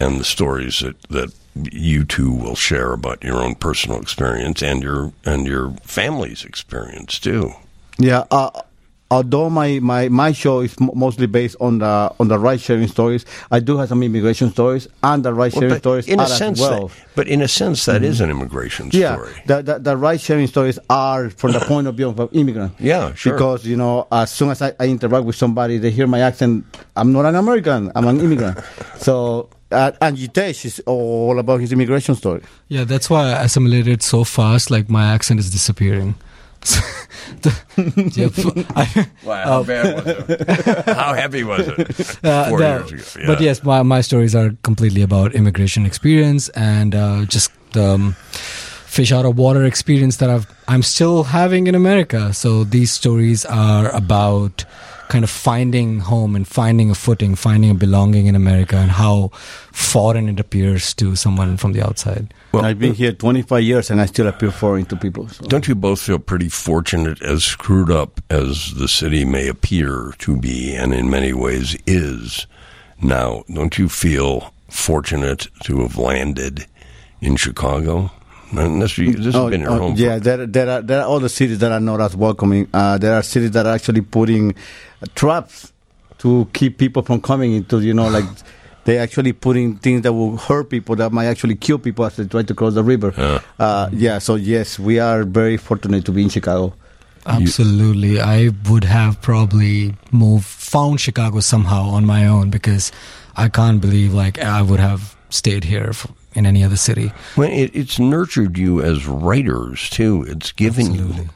and 0.00 0.20
the 0.20 0.24
stories 0.24 0.80
that 0.80 1.00
that 1.08 1.32
you 1.72 2.04
two 2.04 2.30
will 2.32 2.54
share 2.56 2.92
about 2.92 3.22
your 3.24 3.36
own 3.42 3.54
personal 3.54 4.00
experience 4.00 4.62
and 4.62 4.82
your 4.82 5.12
and 5.24 5.46
your 5.46 5.70
family's 5.82 6.44
experience 6.44 7.18
too. 7.18 7.52
Yeah. 7.98 8.24
Uh, 8.30 8.50
although 9.10 9.48
my, 9.48 9.78
my, 9.78 10.08
my 10.08 10.32
show 10.32 10.60
is 10.60 10.78
mostly 10.80 11.26
based 11.26 11.56
on 11.60 11.78
the 11.78 12.12
on 12.20 12.28
the 12.28 12.38
ride 12.38 12.60
sharing 12.60 12.88
stories, 12.88 13.24
I 13.50 13.60
do 13.60 13.78
have 13.78 13.88
some 13.88 14.02
immigration 14.02 14.50
stories 14.50 14.86
and 15.02 15.24
the 15.24 15.32
ride 15.32 15.54
sharing 15.54 15.70
Well, 15.70 15.78
stories 15.78 16.08
in 16.08 16.20
a 16.20 16.26
sense, 16.26 16.60
well. 16.60 16.88
that, 16.88 16.96
but 17.14 17.28
in 17.28 17.40
a 17.40 17.48
sense, 17.48 17.86
that 17.86 18.02
is 18.02 18.20
an 18.20 18.30
immigration 18.30 18.90
Yeah, 18.92 19.14
story. 19.14 19.32
the, 19.46 19.62
the, 19.62 19.78
the 19.78 19.96
ride 19.96 20.20
sharing 20.20 20.46
stories 20.48 20.78
are 20.90 21.30
from 21.30 21.52
the 21.52 21.60
point 21.60 21.86
of 21.86 21.94
view 21.94 22.08
of 22.08 22.20
an 22.20 22.28
immigrant. 22.32 22.74
Yeah, 22.80 23.14
sure. 23.14 23.32
Because, 23.32 23.64
you 23.64 23.76
know, 23.76 24.06
as 24.12 24.30
soon 24.30 24.50
as 24.50 24.60
I, 24.60 24.74
I 24.78 24.88
interact 24.88 25.24
with 25.24 25.36
somebody, 25.36 25.78
they 25.78 25.90
hear 25.90 26.06
my 26.06 26.20
accent. 26.20 26.64
I'm 26.96 27.12
not 27.12 27.24
an 27.24 27.34
American, 27.36 27.90
I'm 27.94 28.06
an 28.06 28.20
immigrant. 28.20 28.58
so, 28.98 29.48
uh, 29.72 29.92
and 30.00 30.16
Jitesh 30.16 30.64
is 30.64 30.80
all 30.86 31.38
about 31.38 31.60
his 31.60 31.72
immigration 31.72 32.14
story. 32.14 32.42
Yeah, 32.68 32.84
that's 32.84 33.08
why 33.10 33.24
I 33.32 33.42
assimilated 33.44 34.02
so 34.02 34.24
fast. 34.24 34.70
Like 34.70 34.88
my 34.88 35.12
accent 35.12 35.40
is 35.40 35.50
disappearing. 35.50 36.14
the- 37.42 37.54
yeah, 38.16 38.26
f- 38.26 38.76
I- 38.76 39.06
Wow, 39.24 39.44
how 39.44 39.62
bad 39.64 39.94
was 39.94 40.06
it? 40.30 40.48
how 40.96 41.12
heavy 41.14 41.44
was 41.44 41.68
it? 41.68 42.24
Uh, 42.24 42.48
Four 42.48 42.58
the- 42.58 42.86
years 42.90 43.16
ago. 43.16 43.26
But 43.26 43.40
yes, 43.40 43.62
my, 43.62 43.82
my 43.82 44.00
stories 44.00 44.34
are 44.34 44.54
completely 44.62 45.02
about 45.02 45.34
immigration 45.34 45.86
experience 45.86 46.48
and 46.50 46.94
uh, 46.94 47.24
just 47.26 47.50
the 47.72 47.84
um, 47.94 48.12
fish 48.86 49.12
out 49.12 49.24
of 49.26 49.36
water 49.36 49.64
experience 49.64 50.16
that 50.18 50.30
I've, 50.30 50.46
I'm 50.68 50.82
still 50.82 51.24
having 51.24 51.66
in 51.66 51.74
America. 51.74 52.32
So 52.32 52.64
these 52.64 52.90
stories 52.92 53.44
are 53.44 53.90
about 53.94 54.64
kind 55.08 55.24
of 55.24 55.30
finding 55.30 56.00
home 56.00 56.34
and 56.36 56.46
finding 56.46 56.90
a 56.90 56.94
footing, 56.94 57.34
finding 57.34 57.70
a 57.70 57.74
belonging 57.74 58.26
in 58.26 58.34
America, 58.34 58.76
and 58.76 58.90
how 58.90 59.30
foreign 59.72 60.28
it 60.28 60.40
appears 60.40 60.94
to 60.94 61.16
someone 61.16 61.56
from 61.56 61.72
the 61.72 61.82
outside. 61.82 62.32
Well, 62.52 62.64
I've 62.64 62.78
been 62.78 62.94
here 62.94 63.12
25 63.12 63.62
years 63.62 63.90
and 63.90 64.00
I 64.00 64.06
still 64.06 64.26
appear 64.26 64.50
foreign 64.50 64.86
to 64.86 64.96
people. 64.96 65.28
So. 65.28 65.44
Don't 65.46 65.68
you 65.68 65.74
both 65.74 66.00
feel 66.00 66.18
pretty 66.18 66.48
fortunate, 66.48 67.22
as 67.22 67.44
screwed 67.44 67.90
up 67.90 68.20
as 68.30 68.74
the 68.74 68.88
city 68.88 69.24
may 69.24 69.48
appear 69.48 70.14
to 70.18 70.36
be, 70.36 70.74
and 70.74 70.92
in 70.92 71.10
many 71.10 71.32
ways 71.32 71.76
is 71.86 72.46
now? 73.00 73.44
Don't 73.52 73.78
you 73.78 73.88
feel 73.88 74.52
fortunate 74.68 75.48
to 75.64 75.80
have 75.82 75.96
landed 75.96 76.66
in 77.20 77.36
Chicago? 77.36 78.10
Unless 78.52 78.98
you, 78.98 79.14
this 79.14 79.34
has 79.34 79.50
been 79.50 79.62
your 79.62 79.70
oh, 79.70 79.78
home. 79.78 79.94
Yeah, 79.96 80.18
For, 80.18 80.20
there, 80.20 80.46
there 80.46 80.70
are 80.70 80.82
there 80.82 81.02
are 81.02 81.16
other 81.16 81.28
cities 81.28 81.58
that 81.58 81.72
are 81.72 81.80
not 81.80 82.00
as 82.00 82.16
welcoming. 82.16 82.68
Uh, 82.72 82.98
there 82.98 83.14
are 83.14 83.22
cities 83.22 83.50
that 83.52 83.66
are 83.66 83.74
actually 83.74 84.02
putting 84.02 84.54
traps 85.14 85.72
to 86.18 86.48
keep 86.52 86.78
people 86.78 87.02
from 87.02 87.20
coming 87.20 87.52
into. 87.52 87.80
You 87.80 87.94
know, 87.94 88.08
like 88.08 88.24
they 88.84 88.98
actually 88.98 89.32
putting 89.32 89.76
things 89.76 90.02
that 90.02 90.12
will 90.12 90.36
hurt 90.36 90.70
people 90.70 90.96
that 90.96 91.12
might 91.12 91.26
actually 91.26 91.56
kill 91.56 91.78
people 91.78 92.04
as 92.04 92.16
they 92.16 92.26
try 92.26 92.42
to 92.42 92.54
cross 92.54 92.74
the 92.74 92.84
river. 92.84 93.12
Yeah. 93.16 93.40
Uh, 93.58 93.90
yeah. 93.92 94.18
So 94.18 94.36
yes, 94.36 94.78
we 94.78 94.98
are 94.98 95.24
very 95.24 95.56
fortunate 95.56 96.04
to 96.04 96.12
be 96.12 96.22
in 96.22 96.28
Chicago. 96.28 96.74
Absolutely. 97.26 98.20
I 98.20 98.50
would 98.70 98.84
have 98.84 99.20
probably 99.20 99.94
moved, 100.12 100.44
found 100.44 101.00
Chicago 101.00 101.40
somehow 101.40 101.82
on 101.82 102.06
my 102.06 102.26
own 102.26 102.50
because 102.50 102.92
I 103.36 103.48
can't 103.48 103.80
believe 103.80 104.14
like 104.14 104.38
I 104.38 104.62
would 104.62 104.78
have 104.78 105.16
stayed 105.30 105.64
here 105.64 105.88
f 105.90 106.06
in 106.36 106.46
any 106.46 106.62
other 106.62 106.76
city. 106.76 107.10
well, 107.36 107.50
it, 107.50 107.70
it's 107.74 107.98
nurtured 107.98 108.58
you 108.58 108.80
as 108.80 109.06
writers 109.06 109.90
too. 109.90 110.24
It's 110.28 110.52
given 110.52 110.86
Absolutely. 110.86 111.24
you 111.24 111.30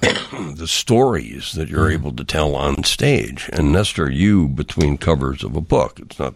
the 0.54 0.68
stories 0.68 1.52
that 1.52 1.68
you're 1.68 1.88
mm. 1.88 1.94
able 1.94 2.12
to 2.12 2.24
tell 2.24 2.54
on 2.54 2.84
stage. 2.84 3.50
And 3.52 3.72
Nestor, 3.72 4.10
you 4.10 4.48
between 4.48 4.96
covers 4.96 5.42
of 5.42 5.56
a 5.56 5.60
book. 5.60 5.98
It's 5.98 6.18
not 6.18 6.34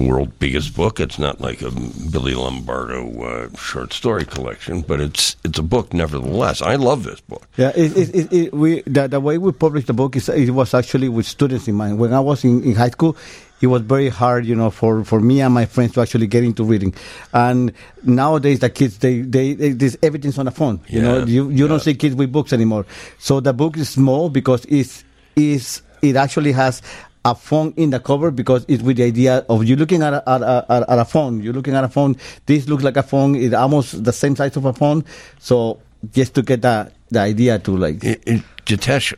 the 0.00 0.08
world's 0.08 0.32
biggest 0.38 0.74
book. 0.74 1.00
It's 1.00 1.18
not 1.18 1.40
like 1.40 1.62
a 1.62 1.70
Billy 2.10 2.34
Lombardo 2.34 3.22
uh, 3.22 3.56
short 3.56 3.92
story 3.92 4.24
collection, 4.24 4.82
but 4.82 5.00
it's 5.00 5.36
it's 5.44 5.58
a 5.58 5.62
book 5.62 5.92
nevertheless. 5.92 6.62
I 6.62 6.76
love 6.76 7.04
this 7.04 7.20
book. 7.20 7.46
Yeah, 7.56 7.72
it, 7.76 7.96
it, 7.96 8.32
it, 8.32 8.54
we 8.54 8.82
the, 8.82 9.08
the 9.08 9.20
way 9.20 9.38
we 9.38 9.52
published 9.52 9.86
the 9.86 9.92
book 9.92 10.16
is 10.16 10.28
it 10.28 10.50
was 10.50 10.74
actually 10.74 11.08
with 11.08 11.26
students 11.26 11.68
in 11.68 11.74
mind. 11.74 11.98
When 11.98 12.12
I 12.12 12.20
was 12.20 12.44
in, 12.44 12.62
in 12.64 12.74
high 12.74 12.90
school, 12.90 13.16
it 13.60 13.66
was 13.66 13.82
very 13.82 14.08
hard, 14.08 14.46
you 14.46 14.54
know, 14.54 14.70
for, 14.70 15.04
for 15.04 15.20
me 15.20 15.42
and 15.42 15.52
my 15.52 15.66
friends 15.66 15.92
to 15.92 16.00
actually 16.00 16.26
get 16.26 16.44
into 16.44 16.64
reading. 16.64 16.94
And 17.32 17.72
nowadays, 18.02 18.60
the 18.60 18.70
kids 18.70 18.98
they 18.98 19.20
they, 19.20 19.54
they 19.54 19.72
this 19.72 19.96
everything's 20.02 20.38
on 20.38 20.46
the 20.46 20.50
phone. 20.52 20.80
You 20.88 21.02
know, 21.02 21.18
Yeah, 21.18 21.24
you 21.26 21.50
you 21.50 21.68
don't 21.68 21.80
see 21.80 21.94
kids 21.94 22.14
with 22.14 22.32
books 22.32 22.52
anymore. 22.52 22.86
So 23.18 23.40
the 23.40 23.52
book 23.52 23.76
is 23.76 23.90
small 23.90 24.30
because 24.30 24.64
it's 24.66 25.04
is 25.36 25.82
it 26.02 26.16
actually 26.16 26.52
has 26.52 26.82
a 27.24 27.34
phone 27.34 27.74
in 27.76 27.90
the 27.90 28.00
cover 28.00 28.30
because 28.30 28.64
it's 28.68 28.82
with 28.82 28.96
the 28.96 29.04
idea 29.04 29.44
of 29.48 29.64
you 29.64 29.76
looking 29.76 30.02
at 30.02 30.14
a, 30.14 30.22
at, 30.28 30.42
a, 30.42 30.64
at, 30.88 30.98
a- 30.98 31.04
phone. 31.04 31.42
You're 31.42 31.52
looking 31.52 31.74
at 31.74 31.84
a 31.84 31.88
phone. 31.88 32.16
This 32.46 32.68
looks 32.68 32.82
like 32.82 32.96
a 32.96 33.02
phone. 33.02 33.34
It's 33.36 33.54
almost 33.54 34.04
the 34.04 34.12
same 34.12 34.36
size 34.36 34.56
of 34.56 34.64
a 34.64 34.72
phone. 34.72 35.04
So 35.38 35.80
just 36.12 36.34
to 36.34 36.42
get 36.42 36.62
the 36.62 36.90
the 37.10 37.20
idea 37.20 37.58
to 37.58 37.76
like 37.76 38.04
eh, 38.04 38.10
eh, 38.10 38.12
It, 38.34 38.38
it, 38.38 38.42
Jitesh, 38.64 39.12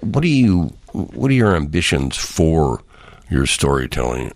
what 0.00 0.20
do 0.22 0.28
you 0.28 0.72
what 0.92 1.30
are 1.30 1.34
your 1.34 1.56
ambitions 1.56 2.16
for 2.16 2.82
your 3.30 3.46
storytelling? 3.46 4.32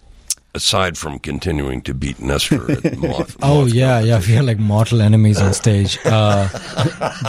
Aside 0.55 0.99
from 0.99 1.19
continuing 1.19 1.81
to 1.83 1.95
beat 1.95 2.21
Nestor 2.21 2.71
at 2.71 2.99
Moth, 2.99 3.39
Oh 3.41 3.63
Moth 3.63 3.73
yeah, 3.73 4.01
yeah. 4.01 4.21
We 4.21 4.37
are 4.37 4.43
like 4.43 4.59
mortal 4.59 5.01
enemies 5.01 5.41
on 5.41 5.55
stage. 5.55 5.99
Uh, 6.05 6.47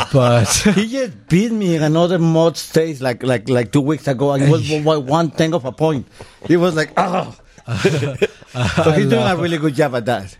but 0.13 0.51
he 0.75 0.89
just 0.89 1.27
beat 1.29 1.53
me 1.53 1.77
in 1.77 1.83
another 1.83 2.19
Moth 2.19 2.57
stage 2.57 2.99
like 2.99 3.23
like 3.23 3.47
like 3.47 3.71
two 3.71 3.79
weeks 3.79 4.09
ago 4.09 4.33
and 4.33 4.43
it 4.43 4.49
was 4.49 4.69
one, 4.83 5.05
one 5.05 5.31
tenth 5.31 5.53
of 5.53 5.63
a 5.63 5.71
point. 5.71 6.05
He 6.47 6.57
was 6.57 6.75
like, 6.75 6.91
oh. 6.97 7.33
so 7.79 8.91
he's 8.91 9.09
doing 9.09 9.23
a 9.25 9.37
really 9.37 9.57
good 9.57 9.75
job 9.75 9.95
at 9.95 10.05
that. 10.05 10.37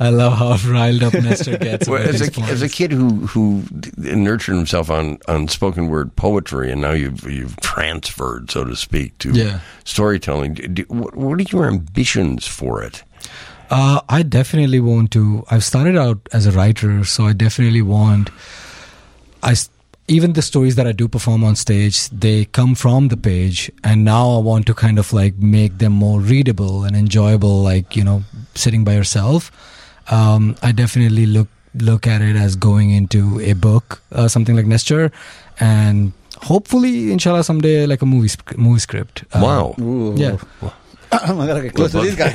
I 0.00 0.08
love 0.10 0.34
how 0.38 0.56
riled 0.70 1.02
up 1.02 1.12
Nestor 1.14 1.58
gets. 1.58 1.88
Well, 1.88 2.02
as 2.02 2.20
a 2.20 2.40
as 2.42 2.62
a 2.62 2.68
kid 2.68 2.92
who 2.92 3.26
who 3.26 3.64
nurtured 3.96 4.54
himself 4.56 4.90
on, 4.90 5.18
on 5.28 5.48
spoken 5.48 5.88
word 5.88 6.14
poetry, 6.16 6.70
and 6.72 6.80
now 6.80 6.92
you've 6.92 7.24
you've 7.30 7.56
transferred, 7.60 8.50
so 8.50 8.64
to 8.64 8.76
speak, 8.76 9.18
to 9.18 9.30
Yeah. 9.32 9.60
storytelling. 9.84 10.54
Do, 10.54 10.84
what, 10.88 11.16
what 11.16 11.38
are 11.38 11.42
your 11.42 11.66
ambitions 11.66 12.46
for 12.46 12.82
it? 12.82 13.02
Uh, 13.70 14.00
I 14.08 14.22
definitely 14.22 14.80
want 14.80 15.10
to. 15.12 15.44
I've 15.50 15.64
started 15.64 15.96
out 15.96 16.26
as 16.32 16.46
a 16.46 16.52
writer, 16.52 17.04
so 17.04 17.26
I 17.26 17.32
definitely 17.34 17.82
want. 17.82 18.30
I 19.42 19.54
even 20.08 20.32
the 20.32 20.42
stories 20.42 20.74
that 20.76 20.86
I 20.86 20.92
do 20.92 21.06
perform 21.06 21.44
on 21.44 21.54
stage, 21.54 22.08
they 22.08 22.46
come 22.46 22.74
from 22.74 23.08
the 23.08 23.16
page, 23.16 23.70
and 23.84 24.04
now 24.04 24.30
I 24.30 24.38
want 24.38 24.66
to 24.66 24.74
kind 24.74 24.98
of 24.98 25.12
like 25.12 25.36
make 25.36 25.78
them 25.78 25.92
more 25.92 26.18
readable 26.20 26.84
and 26.84 26.96
enjoyable, 26.96 27.62
like 27.62 27.94
you 27.94 28.02
know, 28.04 28.22
sitting 28.54 28.84
by 28.84 28.94
yourself. 28.94 29.50
Um, 30.10 30.56
I 30.62 30.72
definitely 30.72 31.26
look 31.26 31.48
look 31.74 32.06
at 32.06 32.22
it 32.22 32.36
as 32.36 32.56
going 32.56 32.90
into 32.90 33.38
a 33.40 33.52
book, 33.52 34.02
uh, 34.12 34.28
something 34.28 34.56
like 34.56 34.66
Nestor, 34.66 35.12
and 35.60 36.12
hopefully, 36.42 37.12
inshallah, 37.12 37.44
someday 37.44 37.86
like 37.86 38.02
a 38.02 38.06
movie 38.06 38.28
sc- 38.28 38.56
movie 38.56 38.80
script. 38.80 39.24
Uh, 39.32 39.40
wow. 39.44 39.74
Ooh. 39.80 40.14
Yeah. 40.16 40.36
I 41.10 41.46
gotta 41.46 41.62
get 41.62 41.74
close 41.74 41.92
to 41.92 42.00
this 42.02 42.14
guy. 42.14 42.32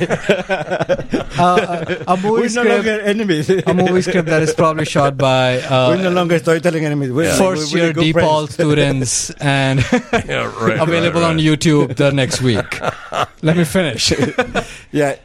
Uh, 1.36 1.84
a, 2.06 2.12
a 2.12 2.16
movie 2.16 2.30
We're 2.30 2.40
no 2.42 2.48
script. 2.48 2.68
longer 2.68 3.00
enemies. 3.00 3.50
a 3.50 3.74
movie 3.74 4.02
script 4.02 4.28
that 4.28 4.42
is 4.42 4.54
probably 4.54 4.84
shot 4.84 5.16
by 5.16 5.58
Uh, 5.60 5.90
We're 5.90 6.02
no 6.02 6.10
longer 6.10 6.38
storytelling 6.38 6.84
enemies. 6.84 7.10
We're, 7.12 7.32
first 7.34 7.72
we're 7.72 7.84
year 7.86 7.92
DePaul 7.92 8.50
students 8.50 9.30
and 9.40 9.80
Yeah, 10.12 10.50
right. 10.60 10.78
available 10.88 11.20
right, 11.22 11.30
on. 11.30 11.38
YouTube 11.38 11.96
the 11.96 12.10
next 12.12 12.40
week. 12.42 12.80
Let 13.42 13.56
me 13.56 13.64
finish. 13.64 14.12
Yeah, 14.92 15.16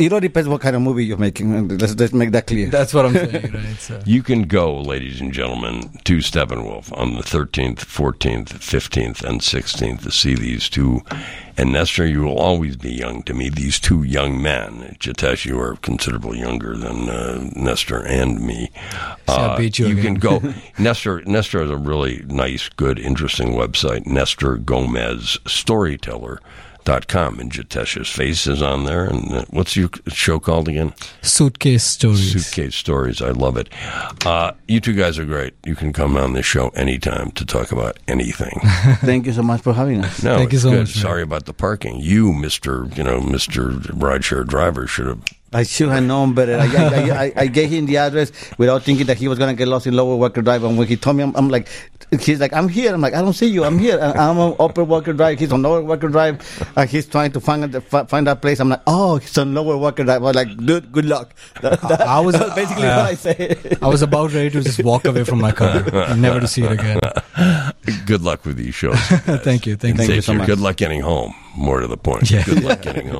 it 0.00 0.12
all 0.14 0.20
depends 0.20 0.48
what 0.48 0.62
kind 0.62 0.74
of 0.74 0.80
movie 0.80 1.04
you're 1.04 1.18
making. 1.18 1.68
Let's, 1.68 1.94
let's 1.96 2.12
make 2.14 2.32
that 2.32 2.46
clear. 2.46 2.68
That's 2.68 2.94
what 2.94 3.04
I'm 3.04 3.12
saying, 3.12 3.52
right? 3.52 3.76
So. 3.78 4.00
You 4.06 4.22
can 4.22 4.42
go, 4.44 4.80
ladies 4.80 5.20
and 5.20 5.30
gentlemen, 5.32 5.98
to 6.04 6.18
Steppenwolf 6.18 6.96
on 6.96 7.14
the 7.14 7.22
13th, 7.22 7.80
14th, 7.80 8.46
15th, 8.46 9.22
and 9.22 9.40
16th 9.42 10.02
to 10.02 10.10
see 10.10 10.34
these 10.34 10.70
two. 10.70 11.02
And 11.58 11.72
Nestor, 11.72 12.06
you 12.06 12.22
will 12.22 12.38
always 12.38 12.76
be 12.76 12.92
young 12.92 13.22
to 13.24 13.34
me. 13.34 13.50
These 13.50 13.78
two 13.78 14.02
young 14.02 14.40
men. 14.40 14.96
Jitesh, 14.98 15.44
you 15.44 15.60
are 15.60 15.76
considerably 15.76 16.38
younger 16.38 16.74
than 16.74 17.10
uh, 17.10 17.50
Nestor 17.54 18.02
and 18.06 18.40
me. 18.40 18.70
Uh, 19.28 19.36
See, 19.36 19.42
I 19.42 19.58
beat 19.58 19.78
you 19.78 19.96
can 19.96 20.14
go. 20.14 20.40
Nestor, 20.78 21.22
Nestor 21.26 21.60
has 21.60 21.70
a 21.70 21.76
really 21.76 22.24
nice, 22.26 22.70
good, 22.70 22.98
interesting 22.98 23.48
website. 23.48 24.06
Nestor 24.06 24.56
Gomez 24.56 25.38
Storyteller. 25.46 26.40
Dot 26.90 27.06
com 27.06 27.38
and 27.38 27.52
Jitesh's 27.52 28.08
face 28.08 28.48
is 28.48 28.60
on 28.60 28.84
there. 28.84 29.04
And 29.04 29.32
uh, 29.32 29.44
what's 29.50 29.76
your 29.76 29.90
show 30.08 30.40
called 30.40 30.66
again? 30.66 30.92
Suitcase 31.22 31.84
stories. 31.84 32.32
Suitcase 32.32 32.74
stories. 32.74 33.22
I 33.22 33.30
love 33.30 33.56
it. 33.56 33.68
Uh, 34.26 34.54
you 34.66 34.80
two 34.80 34.94
guys 34.94 35.16
are 35.16 35.24
great. 35.24 35.54
You 35.64 35.76
can 35.76 35.92
come 35.92 36.16
on 36.16 36.32
this 36.32 36.46
show 36.46 36.70
anytime 36.70 37.30
to 37.32 37.46
talk 37.46 37.70
about 37.70 38.00
anything. 38.08 38.58
Thank 39.02 39.26
you 39.26 39.32
so 39.32 39.42
much 39.44 39.60
for 39.60 39.72
having 39.72 40.04
us. 40.04 40.20
No, 40.24 40.38
Thank 40.38 40.52
you 40.52 40.58
so 40.58 40.70
good. 40.70 40.78
much, 40.80 40.96
man. 40.96 41.02
Sorry 41.02 41.22
about 41.22 41.44
the 41.44 41.52
parking. 41.54 42.00
You, 42.00 42.32
Mister, 42.32 42.88
you 42.96 43.04
know, 43.04 43.20
Mister 43.20 43.68
Rideshare 43.70 44.44
driver, 44.44 44.88
should 44.88 45.06
have. 45.06 45.22
I 45.52 45.64
should 45.64 45.88
have 45.88 46.04
known 46.04 46.32
better. 46.34 46.56
I, 46.58 46.66
I, 46.66 47.24
I, 47.24 47.32
I 47.36 47.46
gave 47.48 47.70
him 47.70 47.86
the 47.86 47.96
address 47.96 48.30
without 48.56 48.84
thinking 48.84 49.06
that 49.06 49.16
he 49.18 49.26
was 49.26 49.36
going 49.36 49.50
to 49.54 49.58
get 49.58 49.66
lost 49.66 49.86
in 49.86 49.94
Lower 49.94 50.16
Wacker 50.16 50.44
Drive. 50.44 50.62
And 50.62 50.78
when 50.78 50.86
he 50.86 50.96
told 50.96 51.16
me, 51.16 51.24
I'm, 51.24 51.34
I'm 51.34 51.48
like, 51.48 51.66
he's 52.20 52.38
like, 52.38 52.52
I'm 52.52 52.68
here. 52.68 52.94
I'm 52.94 53.00
like, 53.00 53.14
I 53.14 53.20
don't 53.20 53.32
see 53.32 53.48
you. 53.48 53.64
I'm 53.64 53.76
here. 53.78 53.98
And 54.00 54.16
I'm 54.16 54.38
on 54.38 54.54
Upper 54.60 54.84
Wacker 54.86 55.16
Drive. 55.16 55.40
He's 55.40 55.50
on 55.52 55.62
Lower 55.62 55.82
Wacker 55.82 56.08
Drive. 56.10 56.38
And 56.76 56.88
he's 56.88 57.06
trying 57.06 57.32
to 57.32 57.40
find 57.40 57.64
the, 57.64 57.80
find 57.80 58.28
that 58.28 58.40
place. 58.42 58.60
I'm 58.60 58.68
like, 58.68 58.82
oh, 58.86 59.16
he's 59.16 59.36
on 59.38 59.52
Lower 59.52 59.74
Wacker 59.74 60.04
Drive. 60.04 60.22
I 60.22 60.26
was 60.26 60.36
like, 60.36 60.56
dude, 60.56 60.92
good 60.92 61.06
luck. 61.06 61.34
That, 61.62 61.80
that- 61.82 62.00
I 62.02 62.20
was- 62.20 62.34
that 62.38 62.46
was 62.46 62.54
basically 62.54 62.86
uh, 62.86 62.96
what 63.02 63.06
I 63.10 63.14
said. 63.14 63.78
I 63.82 63.88
was 63.88 64.02
about 64.02 64.32
ready 64.32 64.50
to 64.50 64.62
just 64.62 64.82
walk 64.84 65.04
away 65.04 65.24
from 65.24 65.40
my 65.40 65.50
car, 65.52 65.82
never 66.16 66.38
to 66.40 66.46
see 66.46 66.62
it 66.62 66.70
again. 66.72 67.00
Good 68.06 68.22
luck 68.22 68.44
with 68.44 68.56
these 68.56 68.74
shows. 68.74 68.94
thank 68.98 69.66
you, 69.66 69.74
thank 69.76 69.94
you. 69.94 70.04
Thank 70.04 70.10
you 70.14 70.20
so 70.22 70.34
much. 70.34 70.46
Good 70.46 70.60
luck 70.60 70.76
getting 70.76 71.00
home. 71.00 71.34
More 71.56 71.80
to 71.80 71.86
the 71.88 71.96
point. 71.96 72.30
Yeah. 72.30 72.44
Good 72.44 72.62
luck 72.62 72.82
getting 72.82 73.08
home. 73.08 73.16